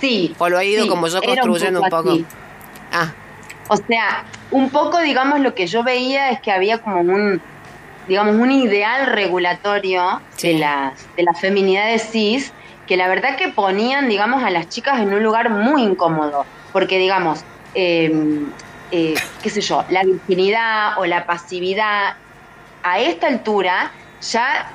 [0.00, 0.34] Sí.
[0.38, 2.10] o lo he ido sí, como yo construyendo un poco.
[2.12, 2.24] así.
[2.92, 3.12] Ah,
[3.68, 7.42] O sea, un poco, digamos, lo que yo veía es que había como un,
[8.08, 10.48] digamos, un ideal regulatorio Sí.
[10.54, 12.52] de las, de las feminidades cis,
[12.86, 16.98] que la verdad que ponían, digamos, a las chicas en un lugar muy incómodo, porque,
[16.98, 17.44] digamos,
[17.74, 18.12] eh,
[18.90, 22.16] eh, qué sé yo, la virginidad o la pasividad,
[22.82, 24.70] a esta altura ya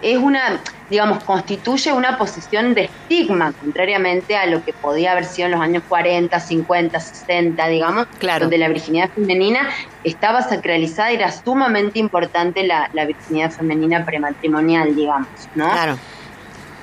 [0.00, 5.46] es una, digamos, constituye una posición de estigma, contrariamente a lo que podía haber sido
[5.46, 8.44] en los años 40, 50, 60, digamos, Claro.
[8.44, 9.68] donde la virginidad femenina
[10.02, 15.70] estaba sacralizada y era sumamente importante la, la virginidad femenina prematrimonial, digamos, ¿no?
[15.70, 15.98] claro.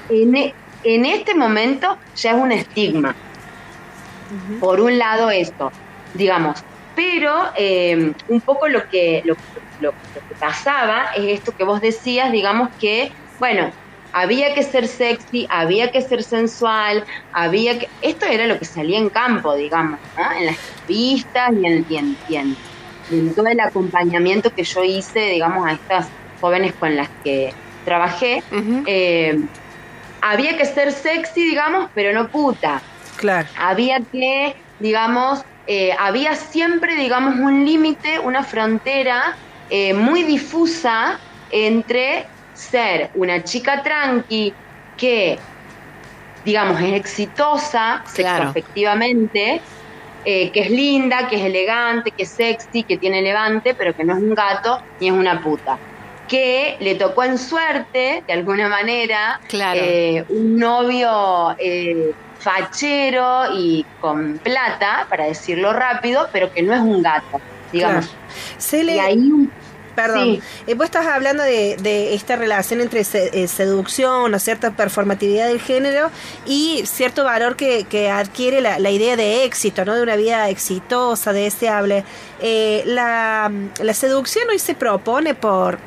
[0.09, 3.15] En, e- en este momento ya es un estigma.
[4.59, 5.73] Por un lado esto,
[6.13, 9.35] digamos, pero eh, un poco lo que, lo,
[9.77, 13.73] lo- lo que pasaba es esto que vos decías, digamos que, bueno,
[14.11, 17.87] había que ser sexy, había que ser sensual, había que...
[18.01, 20.31] Esto era lo que salía en campo, digamos, ¿no?
[20.37, 20.57] En las
[20.87, 22.57] revistas y en, y en, y en-
[23.09, 28.43] en todo el acompañamiento que yo hice, digamos, a estas jóvenes con las que trabajé,
[28.85, 29.35] eh,
[30.21, 32.81] había que ser sexy, digamos, pero no puta.
[33.17, 33.47] Claro.
[33.57, 39.35] Había que, digamos, eh, había siempre, digamos, un límite, una frontera
[39.69, 41.19] eh, muy difusa
[41.51, 44.53] entre ser una chica tranqui
[44.97, 45.37] que,
[46.45, 48.37] digamos, es exitosa Claro.
[48.53, 49.61] sexoafectivamente,
[50.25, 54.03] eh, que es linda, que es elegante, que es sexy, que tiene levante, pero que
[54.03, 55.77] no es un gato ni es una puta.
[56.29, 59.79] Que le tocó en suerte, de alguna manera, Claro.
[59.83, 66.81] eh, un novio eh, fachero y con plata, para decirlo rápido, pero que no es
[66.81, 68.07] un gato, digamos.
[68.69, 68.91] Claro.
[68.91, 69.51] Y ahí un-
[69.95, 70.41] Perdón, Sí.
[70.67, 75.47] Eh, vos estás hablando de, de esta relación entre se- eh, seducción o cierta performatividad
[75.47, 76.09] del género
[76.45, 79.95] y cierto valor que, que adquiere la, la idea de éxito, ¿no?
[79.95, 82.05] De una vida exitosa, deseable.
[82.39, 83.51] Eh, la,
[83.81, 85.79] la seducción hoy se propone por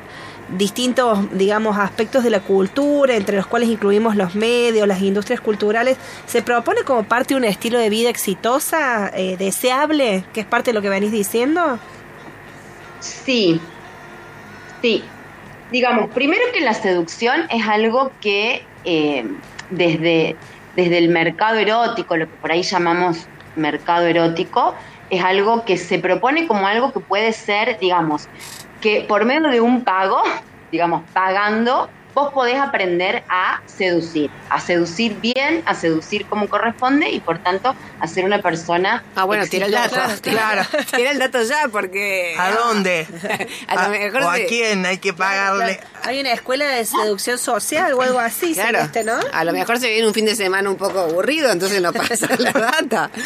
[0.49, 5.97] distintos, digamos, aspectos de la cultura, entre los cuales incluimos los medios, las industrias culturales,
[6.25, 10.71] se propone como parte de un estilo de vida exitosa, eh, deseable, que es parte
[10.71, 11.79] de lo que venís diciendo.
[12.99, 13.59] Sí,
[14.81, 15.03] sí.
[15.71, 19.25] Digamos, primero que la seducción es algo que eh,
[19.69, 20.35] desde,
[20.75, 24.75] desde el mercado erótico, lo que por ahí llamamos mercado erótico,
[25.09, 28.27] es algo que se propone como algo que puede ser, digamos,
[28.83, 30.21] que por medio de un pago,
[30.69, 37.19] digamos, pagando, vos podés aprender a seducir, a seducir bien, a seducir como corresponde y
[37.19, 39.95] por tanto a ser una persona Ah, bueno, tira el dato.
[39.95, 40.21] exitosa.
[40.21, 40.61] Claro.
[40.95, 42.35] Tira el dato ya porque...
[42.37, 43.07] ¿A dónde?
[43.67, 45.79] A lo mejor ¿O a quién hay que pagarle?
[46.03, 49.19] Hay una escuela de seducción social o algo así, Claro, Celeste, ¿no?
[49.31, 52.27] a lo mejor se viene un fin de semana un poco aburrido, entonces no pasa
[52.37, 53.09] la data.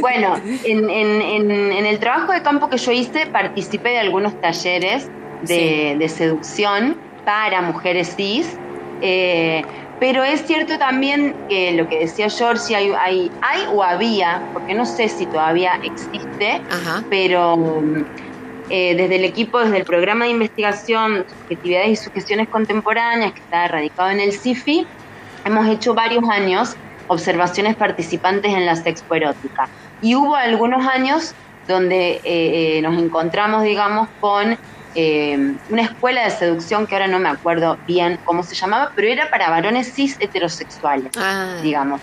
[0.00, 4.40] Bueno, en, en- en- en el trabajo de campo que yo hice participé de algunos
[4.40, 5.06] talleres
[5.42, 8.56] de, de seducción para mujeres cis,
[9.02, 9.62] eh,
[9.98, 14.74] pero es cierto también que lo que decía Georgie, hay, hay, hay o había, porque
[14.74, 17.04] no sé si todavía existe, Ajá.
[17.10, 18.04] pero mm,
[18.70, 23.68] eh, desde el equipo, desde el programa de investigación Subjetividades y Sugestiones Contemporáneas, que está
[23.68, 24.86] radicado en el CIFI,
[25.44, 26.76] hemos hecho varios años
[27.08, 29.68] observaciones participantes en la sexpoerótica.
[30.00, 31.34] Y hubo algunos años
[31.68, 34.56] donde eh, eh, nos encontramos, digamos, con
[34.94, 39.08] eh, una escuela de seducción que ahora no me acuerdo bien cómo se llamaba, pero
[39.08, 42.00] era para varones cis heterosexuales Ah, digamos.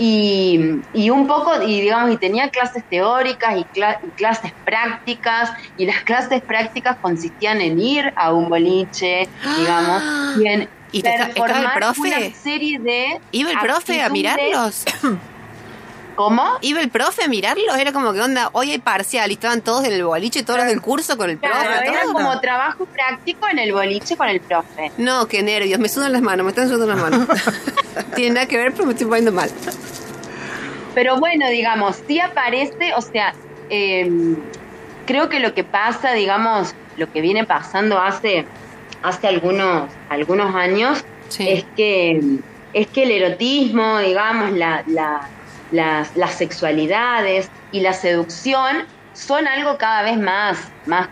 [0.00, 0.60] Y,
[0.94, 6.02] y un poco, y digamos, y tenía clases teóricas y, y clases prácticas, y las
[6.04, 10.02] clases prácticas consistían en ir a un boliche, digamos,
[10.38, 12.00] y en ¿Y te está- estaba el performar profe?
[12.00, 14.84] una serie de ¿Iba el profe a mirarlos?
[16.18, 16.58] ¿Cómo?
[16.62, 17.78] ¿Iba el profe a mirarlos?
[17.78, 20.66] Era como que onda, hoy hay parcial y estaban todos en el boliche, todos los
[20.68, 21.54] del curso con el profe.
[21.64, 22.12] Era todo.
[22.12, 24.90] como trabajo práctico en el boliche con el profe.
[24.98, 27.28] No, qué nervios, me sudan las manos, me están sudando las manos.
[28.16, 29.48] Tiene nada que ver, pero me estoy poniendo mal.
[30.92, 33.32] Pero bueno, digamos, sí aparece, o sea,
[33.70, 34.10] eh,
[35.06, 38.44] creo que lo que pasa, digamos, lo que viene pasando hace,
[39.04, 41.48] hace algunos, algunos años, Sí.
[41.48, 42.20] es que
[42.72, 45.28] es que el erotismo, digamos, la, la-
[45.72, 51.08] las, las sexualidades y la seducción son algo cada vez más, más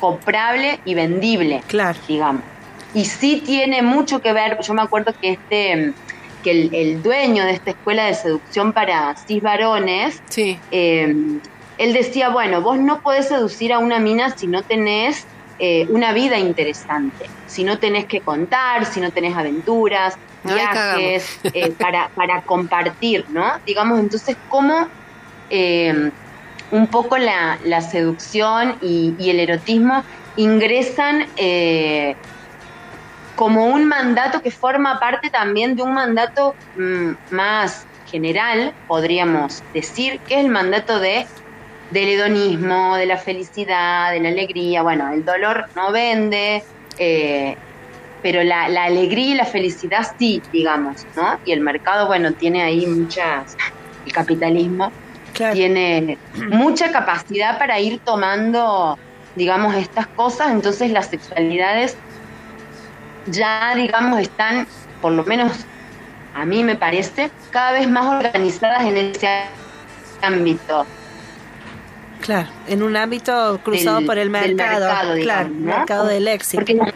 [0.00, 1.98] comprable y vendible Claro.
[2.08, 2.42] digamos.
[2.94, 5.92] Y sí tiene mucho que ver, yo me acuerdo que este
[6.42, 10.58] que el, el dueño de esta escuela de seducción para cis varones, Sí.
[10.70, 11.14] eh,
[11.76, 15.26] él decía, bueno, vos no podés seducir a una mina si no tenés
[15.60, 21.38] eh, una vida interesante, si no tenés que contar, si no tenés aventuras, Ay, viajes,
[21.52, 23.58] eh, para, para compartir, ¿no?
[23.66, 24.88] Digamos, entonces, ¿cómo
[25.50, 26.10] eh,
[26.70, 30.02] un poco la, la seducción y, y el erotismo
[30.36, 31.26] ingresan
[33.36, 40.20] como un mandato que forma parte también de un mandato mm, más general, podríamos decir,
[40.20, 41.26] que es el mandato de
[41.90, 44.82] del hedonismo, de la felicidad, de la alegría.
[44.82, 46.62] Bueno, el dolor no vende,
[46.98, 47.56] eh,
[48.22, 51.38] pero la, la alegría y la felicidad sí, digamos, ¿no?
[51.44, 53.56] Y el mercado, bueno, tiene ahí muchas,
[54.06, 54.92] el capitalismo
[55.32, 55.54] Claro.
[55.54, 56.18] tiene
[56.50, 58.98] mucha capacidad para ir tomando,
[59.36, 61.96] digamos, estas cosas, entonces las sexualidades
[63.26, 64.66] ya, digamos, están,
[65.00, 65.52] por lo menos
[66.34, 69.28] a mí me parece, cada vez más organizadas en ese
[70.22, 70.84] ámbito.
[72.20, 75.76] Claro, en un ámbito cruzado Del- por el mercado, mercado, claro, ¿no?
[75.76, 76.64] mercado del éxito.
[76.64, 76.92] Porque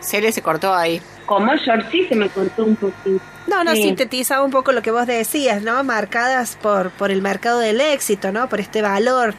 [0.00, 1.00] Cele se cortó ahí.
[1.26, 3.20] Como Georgie se me cortó un poquito.
[3.46, 3.82] No, no, Sí.
[3.82, 5.82] sintetizaba un poco lo que vos decías, ¿no?
[5.84, 8.48] Marcadas por, por el mercado del éxito, ¿no?
[8.48, 9.34] Por este valor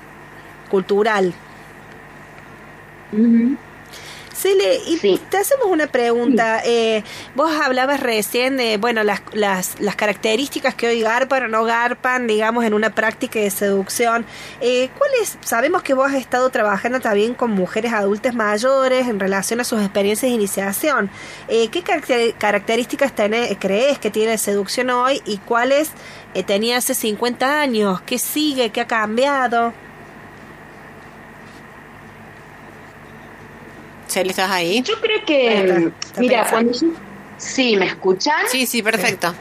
[0.69, 1.33] cultural.
[3.11, 3.55] Ujú.
[4.39, 5.19] Cele, y Sí.
[5.29, 6.61] te hacemos una pregunta.
[6.63, 7.03] Eh,
[7.35, 12.25] vos hablabas recién de, bueno, las, las, las características que hoy garpan o no garpan,
[12.27, 14.25] digamos, en una práctica de seducción.
[14.61, 15.37] Eh, ¿Cuáles?
[15.41, 19.81] Sabemos que vos has estado trabajando también con mujeres adultas mayores en relación a sus
[19.81, 21.09] experiencias de iniciación.
[21.47, 25.89] Eh, ¿Qué caracter- características tenés- crees que tiene seducción hoy y cuáles
[26.33, 28.01] eh, tenía hace 50 años?
[28.01, 28.69] ¿Qué sigue?
[28.69, 29.73] ¿Qué ha cambiado?
[34.15, 34.81] ¿Estás ahí?
[34.81, 36.87] Yo creo que, está, mm, está mira, cuando yo...
[37.37, 38.41] Sí, ¿me escuchan?
[38.47, 39.33] Sí, sí, perfecto.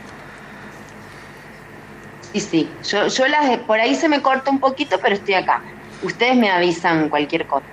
[2.33, 2.71] Sí, sí.
[2.85, 5.63] Yo, yo las, por ahí se me corta un poquito, pero estoy acá.
[6.03, 7.67] Ustedes me avisan cualquier cosa.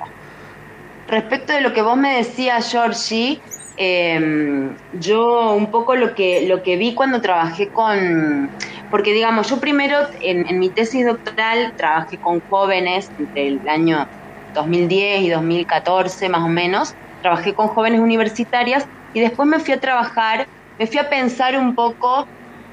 [1.08, 3.40] Respecto de lo que vos me decías, Georgie,
[3.78, 8.50] eh, yo un poco lo que, lo que vi cuando trabajé con...
[8.90, 14.08] Porque digamos, yo primero en, en mi tesis doctoral trabajé con jóvenes entre el año
[14.56, 16.96] 2010 y 2014 más o menos.
[17.22, 20.48] Trabajé con jóvenes universitarias y después me fui a trabajar,
[20.80, 22.30] me fui a pensar un poco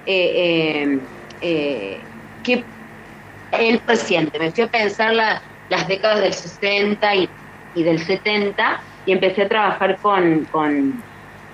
[0.07, 1.09] eh, eh,
[1.41, 2.07] eh,
[2.43, 2.66] que
[3.51, 7.28] el reciente, me fui a pensar la- las décadas del 60 y,
[7.74, 11.05] del 70 y empecé a trabajar con, con,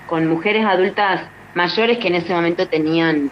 [0.05, 3.31] con mujeres adultas mayores que en ese momento tenían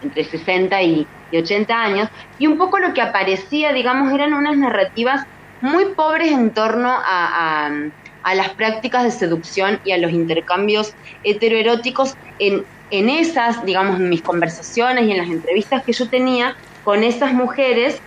[0.00, 4.56] entre 60 y, y 80 años y un poco lo que aparecía, digamos, eran unas
[4.58, 5.22] narrativas
[5.66, 12.14] muy pobres en torno a, a- las prácticas de seducción y a los intercambios heteroeróticos
[12.38, 17.04] en, en esas, digamos, en mis conversaciones y en las entrevistas que yo tenía con
[17.04, 18.02] esas mujeres,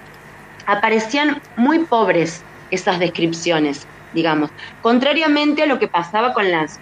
[0.66, 4.52] aparecían muy pobres esas descripciones, digamos.
[4.82, 6.82] Contrariamente a lo que pasaba con las,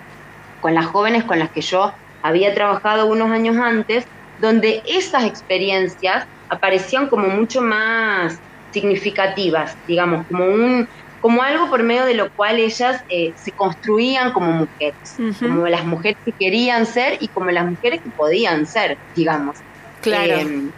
[0.59, 4.05] con las jóvenes con las que yo había trabajado unos años antes,
[4.37, 8.39] donde esas experiencias aparecían como mucho más
[8.79, 10.87] significativas, digamos, como un
[11.19, 15.83] como algo por medio de lo cual ellas eh, se construían como mujeres, como las
[15.83, 19.57] mujeres que querían ser y como las mujeres que podían ser, digamos.
[20.01, 20.35] Claro.
[20.35, 20.71] Eh,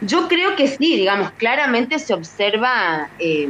[0.00, 3.48] yo creo que sí, digamos, claramente se observa eh,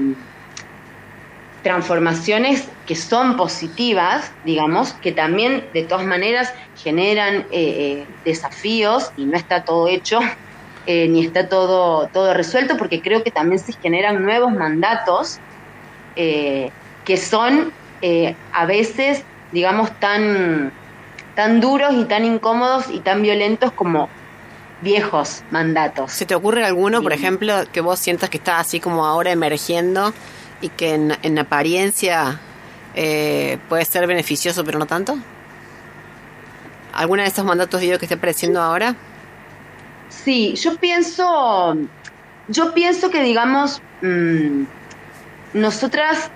[1.62, 9.26] transformaciones que son positivas, digamos, que también de todas maneras generan eh, eh, desafíos y
[9.26, 10.20] no está todo hecho,
[10.90, 15.38] eh, ni está todo, todo resuelto, porque creo que también se generan nuevos mandatos
[16.16, 16.70] eh,
[17.04, 19.22] que son eh, a veces,
[19.52, 20.72] digamos, tan,
[21.34, 24.08] tan duros y tan incómodos y tan violentos como
[24.80, 26.10] viejos mandatos.
[26.10, 30.14] ¿Se te ocurre alguno, por ejemplo, que vos sientas que está así como ahora emergiendo
[30.62, 32.40] y que en, en apariencia
[32.94, 35.18] eh, puede ser beneficioso, pero no tanto?
[36.94, 38.96] ¿Alguna de estos mandatos digo que esté apareciendo ahora?
[40.08, 41.76] Sí, yo pienso,
[42.48, 44.64] yo pienso que digamos, mm,
[45.54, 46.30] nosotras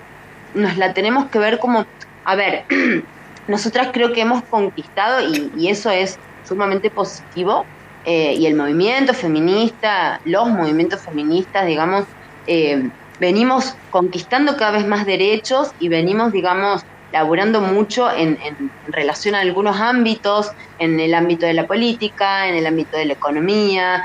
[0.55, 1.87] nos la tenemos que ver como,
[2.25, 2.65] a ver,
[3.49, 7.65] nosotras creo que hemos conquistado y, y eso es sumamente positivo
[8.05, 12.05] eh, y el movimiento feminista, los movimientos feministas, digamos,
[12.47, 19.35] eh, venimos conquistando cada vez más derechos y venimos, digamos, laburando mucho en, en relación
[19.35, 24.03] a algunos ámbitos, en el ámbito de la política, en el ámbito de la economía,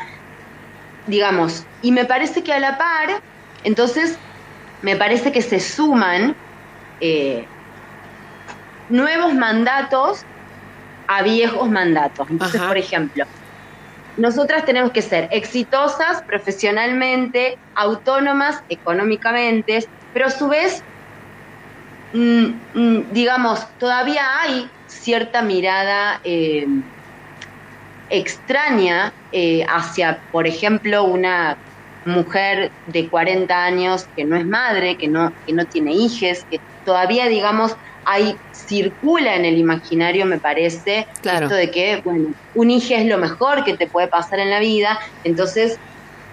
[1.06, 3.22] digamos, y me parece que a la par,
[3.64, 4.20] entonces,
[4.82, 6.36] me parece que se suman
[7.00, 7.48] eh,
[8.90, 10.26] nuevos mandatos
[11.08, 12.30] a viejos mandatos.
[12.30, 12.70] Entonces, Ajá.
[12.70, 13.26] por ejemplo,
[14.18, 20.84] nosotras tenemos que ser exitosas profesionalmente, autónomas económicamente, pero a su vez,
[22.14, 26.66] digamos, todavía hay cierta mirada eh,
[28.10, 31.58] extraña eh, hacia, por ejemplo, una
[32.06, 36.60] mujer de 40 años que no es madre, que no, que no tiene hijes, que
[36.86, 41.46] todavía, digamos, hay, circula en el imaginario, me parece, Claro.
[41.46, 44.60] esto de que, bueno, un hijo es lo mejor que te puede pasar en la
[44.60, 45.78] vida, entonces,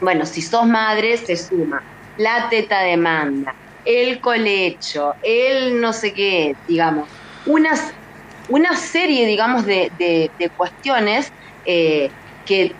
[0.00, 1.82] bueno, si sos madre, se suma
[2.16, 3.54] la teta demanda,
[3.84, 7.08] el colecho, el no sé qué, digamos,
[7.46, 7.92] unas,
[8.48, 11.30] una serie, digamos, de, de- cuestiones
[11.66, 12.10] eh,
[12.46, 12.74] que,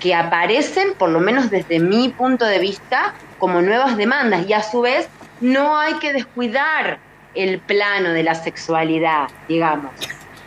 [0.00, 4.62] que aparecen, por lo menos desde mi punto de vista, como nuevas demandas y a
[4.62, 5.08] su vez
[5.40, 6.98] no hay que descuidar
[7.34, 9.92] el plano de la sexualidad, digamos.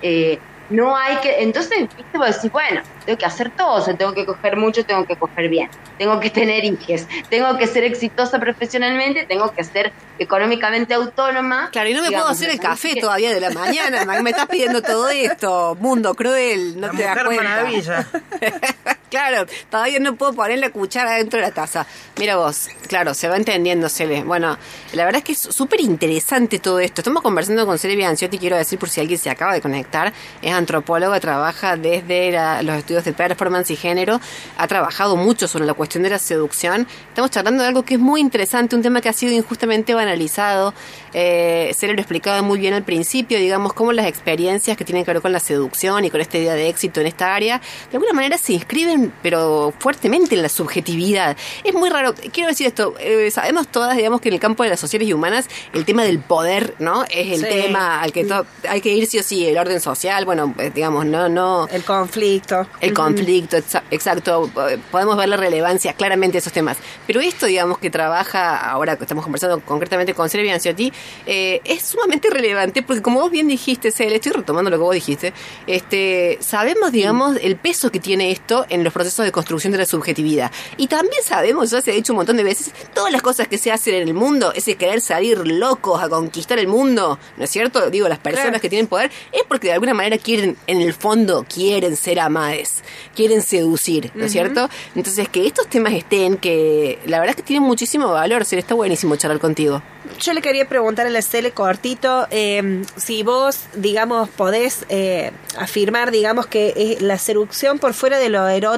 [0.01, 0.39] Eh,
[0.73, 4.13] no hay que, entonces, viste, vos decís, bueno, tengo que hacer todo, o sea, tengo
[4.13, 8.39] que coger mucho, tengo que coger bien, tengo que tener hijos, tengo que ser exitosa
[8.39, 11.69] profesionalmente, tengo que ser económicamente autónoma.
[11.71, 14.03] Claro, y no me digamos, puedo hacer el café que- todavía de la mañana.
[14.21, 15.75] Me estás pidiendo todo esto.
[15.79, 17.43] Mundo cruel, no La te das mujer cuenta.
[17.43, 18.07] maravilla.
[19.13, 21.85] claro, todavía no puedo poner la cuchara dentro de la taza.
[22.17, 24.23] Mira vos, claro, se va entendiendo, Cele.
[24.23, 24.57] Bueno,
[24.93, 27.01] la verdad es que es súper interesante todo esto.
[27.01, 30.11] Estamos conversando con Cele Bianciotti, quiero decir por si alguien se acaba de conectar.
[30.41, 32.31] Es antropóloga, trabaja desde
[32.63, 34.19] los estudios de performance y género.
[34.57, 36.87] Ha trabajado mucho sobre la cuestión de la seducción.
[37.09, 40.73] Estamos charlando de algo que es muy interesante, un tema que ha sido injustamente banalizado.
[41.13, 45.13] Eh, Cele lo explicaba muy bien al principio, digamos, cómo las experiencias que tienen que
[45.13, 47.61] ver con la seducción y con esta idea de éxito en esta área,
[47.91, 51.35] de alguna manera se inscriben, pero fuertemente en la subjetividad.
[51.63, 54.69] Es muy raro, quiero decir esto, eh, sabemos todas, digamos, que en el campo de
[54.69, 57.03] las sociales y humanas, el tema del poder, ¿no?
[57.05, 57.45] Es el Sí.
[57.63, 58.25] tema al que
[58.69, 61.67] hay que ir sí o sí, el orden social, bueno, eh, digamos, no, no...
[61.71, 62.67] El conflicto.
[62.81, 64.49] El conflicto, exa- exacto.
[64.69, 66.77] eh, Podemos ver la relevancia claramente de esos temas.
[67.07, 70.91] Pero esto, digamos, que trabaja, ahora que estamos conversando concretamente con Cele Bianciotti,
[71.25, 74.93] eh, es sumamente relevante porque, como vos bien dijiste, Cele, estoy retomando lo que vos
[74.93, 75.33] dijiste,
[75.67, 79.85] este, sabemos, digamos, el peso que tiene esto en los procesos de construcción de la
[79.85, 80.51] subjetividad.
[80.77, 83.57] Y también sabemos, ya se ha dicho un montón de veces, todas las cosas que
[83.57, 87.49] se hacen en el mundo, ese querer salir locos a conquistar el mundo, ¿no es
[87.49, 87.89] cierto?
[87.89, 88.61] Digo, las personas Claro.
[88.61, 92.83] que tienen poder, es porque de alguna manera quieren, en el fondo, quieren ser amadas,
[93.15, 94.69] quieren seducir, ¿no es cierto?
[94.95, 98.73] Entonces, que estos temas estén, que la verdad es que tienen muchísimo valor, se está
[98.75, 99.81] buenísimo charlar contigo.
[100.19, 106.11] Yo le quería preguntar a la Cele cortito eh, si vos, digamos, podés eh, afirmar,
[106.11, 108.72] digamos, que eh, la seducción por fuera de lo erótico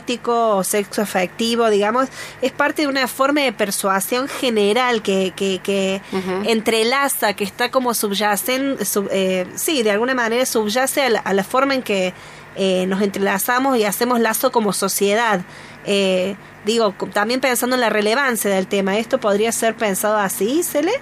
[0.58, 2.08] o sexo afectivo, digamos,
[2.42, 6.02] es parte de una forma de persuasión general que, que, que
[6.46, 11.34] entrelaza, que está como subyacen, sub- eh, sí, de alguna manera subyace a la, a
[11.34, 12.14] la forma en que
[12.56, 15.42] eh, nos entrelazamos y hacemos lazo como sociedad.
[15.86, 16.36] Eh,
[16.66, 20.94] digo, también pensando en la relevancia del tema, ¿esto podría ser pensado así, Cele?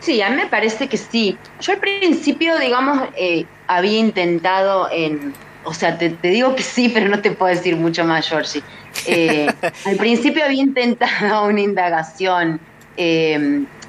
[0.00, 1.38] Sí, a mí me parece que sí.
[1.60, 5.32] Yo al principio, digamos, eh, había intentado en...
[5.66, 8.62] O sea, te, te digo que sí, pero no te puedo decir mucho más, Georgie.
[9.06, 9.46] Eh,
[9.84, 12.60] al principio había intentado una indagación
[12.96, 13.38] eh,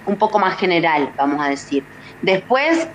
[0.05, 1.86] un poco más general, vamos a decir.
[2.21, 2.88] Después,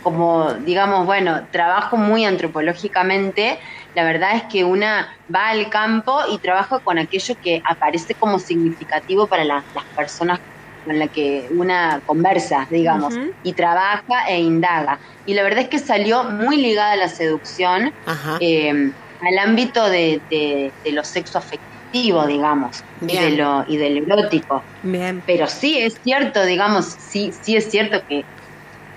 [0.00, 3.58] como digamos, bueno, trabajo muy antropológicamente,
[3.94, 8.38] la verdad es que una va al campo y trabaja con aquello que aparece como
[8.38, 10.38] significativo para la- las personas
[10.86, 14.98] con las que una conversa, digamos, y trabaja e indaga.
[15.26, 17.92] Y la verdad es que salió muy ligada a la seducción,
[18.40, 23.98] eh, al ámbito de, de, de lo sexo afectivo, digamos, y de, lo, y del
[23.98, 24.62] erótico.
[24.82, 25.22] Bien.
[25.26, 28.24] Pero sí es cierto, digamos, sí, sí es cierto que,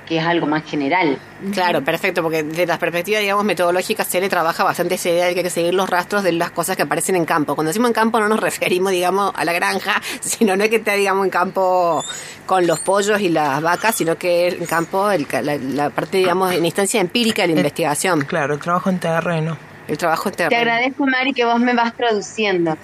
[0.10, 1.18] que es algo más general.
[1.54, 5.34] Claro, perfecto, porque desde las perspectivas, digamos, metodológicas, se le trabaja bastante esa idea de
[5.34, 7.56] que hay que seguir los rastros de las cosas que aparecen en campo.
[7.56, 10.78] Cuando decimos en campo no nos referimos, digamos, a la granja, sino no es que
[10.78, 12.04] esté, digamos, en campo
[12.46, 16.18] con los pollos y las vacas, sino que en campo el ca- la, la parte,
[16.18, 19.58] digamos, en instancia empírica de la investigación, Claro, el trabajo en terreno.
[19.90, 20.58] El trabajo Te interno.
[20.72, 22.78] agradezco, Mari, que vos me vas traduciendo.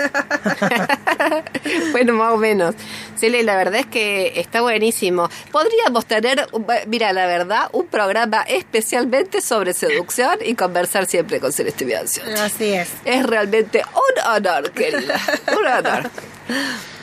[1.91, 2.75] bueno, más o menos.
[3.17, 5.29] Cele, la verdad es que está buenísimo.
[5.51, 6.47] Podríamos tener,
[6.87, 12.23] mira, la verdad, un programa especialmente sobre seducción y conversar siempre con Celeste Biancio.
[12.39, 12.89] Así es.
[13.05, 15.19] Es realmente un honor, querida.
[15.57, 16.09] Un honor.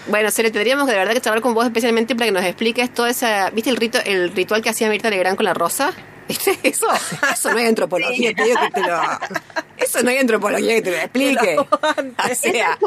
[0.08, 2.92] Bueno, Cele, tendríamos que de verdad que charlar con vos especialmente para que nos expliques
[2.92, 3.50] toda esa...
[3.50, 5.92] ¿Viste el rito, el ritual que hacía Mirta Legrand con la rosa?
[6.28, 6.58] ¿Viste?
[6.62, 6.86] Eso,
[7.32, 9.00] eso no hay antropología, te digo que te lo...
[9.76, 11.58] Eso no hay antropología que te lo explique.
[11.58, 12.78] O sea,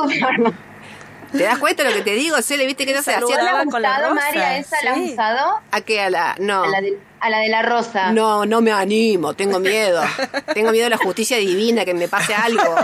[1.31, 2.65] ¿te das cuenta de lo que te digo, Cele?
[2.65, 3.43] ¿Viste que no se hacía?
[3.43, 4.77] ¿La ha con la rosa, Mari, a esa?
[4.83, 5.07] ¿La ha sí.
[5.07, 5.59] gustado?
[5.71, 6.01] ¿A qué?
[6.01, 6.35] A la...
[6.39, 6.63] No.
[6.63, 8.11] A la de, a la, de la rosa.
[8.13, 10.01] No, no me animo, tengo miedo.
[10.53, 12.75] Tengo miedo de la justicia divina, que me pase algo.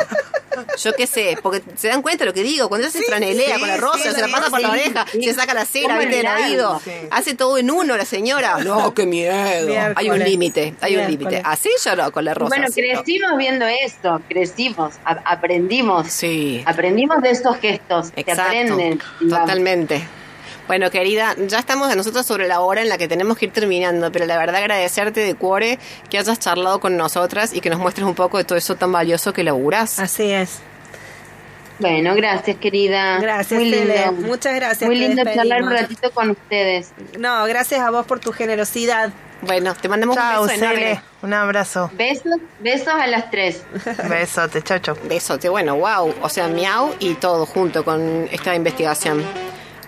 [0.77, 2.69] Yo qué sé, porque se dan cuenta de lo que digo.
[2.69, 5.05] Cuando ella se franelea sí, con la rosa, sí, se la pasa por la oreja,
[5.11, 5.23] sí.
[5.23, 6.81] se saca la cera, ¿Cómo viste, del oído.
[6.83, 6.91] Sí.
[7.09, 8.57] Hace todo en uno la señora.
[8.71, 9.67] No, qué miedo.
[9.67, 9.97] Miércoles.
[9.97, 11.41] Hay un límite, hay un límite.
[11.43, 12.49] Así yo no, con la rosa.
[12.49, 12.87] bueno, así no.
[12.87, 16.07] crecimos viendo esto, crecimos, aprendimos.
[16.07, 16.63] Sí.
[16.65, 19.01] Aprendimos de estos gestos que aprenden.
[19.19, 19.39] digamos.
[19.41, 20.07] totalmente.
[20.71, 23.51] Bueno, querida, ya estamos de nosotros sobre la hora en la que tenemos que ir
[23.51, 25.77] terminando, pero la verdad agradecerte de cuore
[26.09, 28.89] que hayas charlado con nosotras y que nos muestres un poco de todo eso tan
[28.89, 29.99] valioso que laburás.
[29.99, 30.59] Así es.
[31.79, 33.19] Bueno, gracias, querida.
[33.19, 33.93] Gracias, Muy lindo.
[33.93, 34.11] Cele.
[34.11, 34.87] Muchas gracias.
[34.87, 36.93] Muy lindo charlar un ratito con ustedes.
[37.19, 39.11] No, gracias a vos por tu generosidad.
[39.41, 41.01] Bueno, te mandamos Chao, un beso enorme.
[41.21, 41.91] Un abrazo.
[41.95, 43.65] Besos, besos a las tres.
[44.09, 44.95] Besote, chao, chao.
[45.03, 46.15] Besote, bueno, wow.
[46.21, 49.21] O sea, miau y todo junto con esta investigación.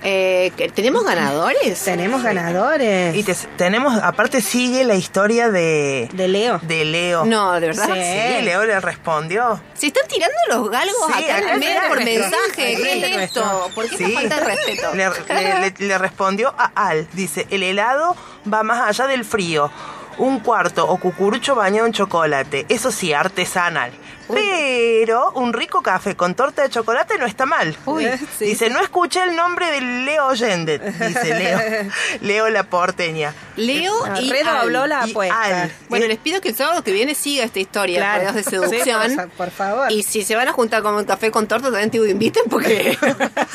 [0.06, 1.82] Eh, ¿Tenemos ganadores?
[1.84, 3.16] Tenemos ganadores.
[3.16, 6.60] Y te- tenemos, aparte sigue la historia de, De Leo.
[6.62, 7.26] de Leo.
[7.26, 7.86] No, de verdad.
[7.86, 8.01] Sí.
[8.39, 9.62] Sí, Leo le respondió.
[9.74, 11.43] Se están tirando los galgos Sí, acá al
[11.88, 12.04] por nuestro.
[12.06, 12.76] mensaje.
[12.76, 13.72] ¿Qué es esto?
[13.74, 14.93] ¿Por qué falta de respeto?
[14.93, 17.08] Le, le- le- le respondió a Al.
[17.14, 18.16] Dice, el helado
[18.51, 19.72] va más allá del frío.
[20.18, 22.66] Un cuarto o cucurucho bañado en chocolate.
[22.70, 23.91] Eso sí, artesanal.
[24.28, 27.76] Pero un rico café con torta de chocolate no está mal.
[27.86, 28.08] Uy,
[28.38, 28.46] sí.
[28.46, 30.80] Dice, no escuché el nombre del Leo Allende.
[30.80, 31.92] Dice Leo.
[32.22, 33.34] Leo la porteña.
[33.58, 34.90] Leo Ah, y redobló Al.
[34.90, 35.64] la apuesta.
[35.64, 35.72] Al.
[35.90, 38.28] Bueno, Eh, les pido que el sábado que viene siga esta historia Claro.
[38.28, 39.16] de de Sí, seducción.
[39.16, 39.92] por, por favor.
[39.92, 42.98] Y si se van a juntar con un café con torta, también te inviten porque...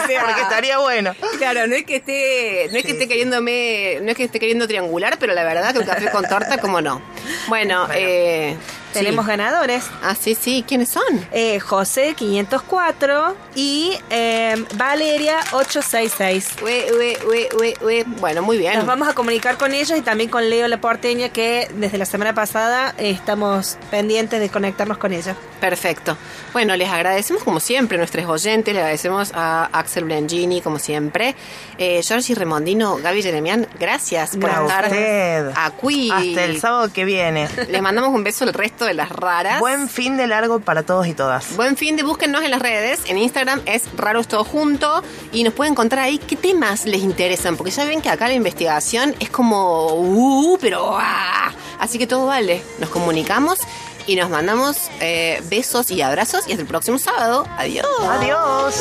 [0.08, 1.14] Porque estaría bueno.
[1.38, 4.66] Claro, no es que esté, no es que esté queriéndome, no es que esté queriendo
[4.66, 7.02] triangular, pero la verdad que un café con torta, como no.
[7.48, 7.88] Bueno, Bueno.
[7.94, 8.56] eh,
[8.98, 9.30] Tenemos sí.
[9.30, 9.84] ganadores.
[10.02, 11.02] Ah, sí, sí, ¿quiénes son?
[11.32, 16.56] Eh, José 504 y eh, Valeria 866.
[16.62, 18.04] Ue, ue, ue, ue, ue.
[18.20, 18.74] Bueno, muy bien.
[18.76, 22.04] Nos vamos a comunicar con ellos y también con Leo La Porteña que desde la
[22.06, 25.36] semana pasada eh, estamos pendientes de conectarnos con ellos.
[25.60, 26.16] Perfecto.
[26.52, 31.34] Bueno, les agradecemos como siempre a nuestros oyentes, le agradecemos a Axel Blangini como siempre.
[31.78, 35.50] Eh, Giorgi Remondino, Gaby Jeremian, gracias por A estar usted.
[35.56, 36.10] aquí.
[36.12, 37.48] Hasta el sábado que viene.
[37.68, 39.60] Les mandamos un beso al resto de las raras.
[39.60, 41.56] Buen fin de largo para todos y todas.
[41.56, 43.00] Buen fin de búsquennos en las redes.
[43.06, 45.02] En Instagram es Raros Todo Junto.
[45.32, 47.56] Y nos pueden encontrar ahí qué temas les interesan.
[47.56, 49.94] Porque ya ven que acá la investigación es como.
[49.94, 50.96] Uh, pero.
[50.98, 51.52] ah.
[51.78, 52.62] Así que todo vale.
[52.80, 53.60] Nos comunicamos
[54.06, 56.48] y nos mandamos eh, besos y abrazos.
[56.48, 57.46] Y hasta el próximo sábado.
[57.56, 57.86] Adiós.
[58.08, 58.74] Adiós.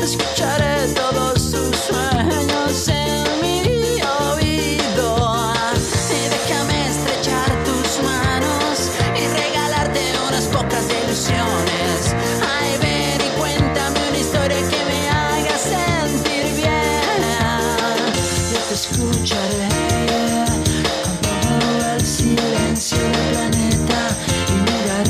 [0.00, 3.55] Escucharé todos sus sueños en mi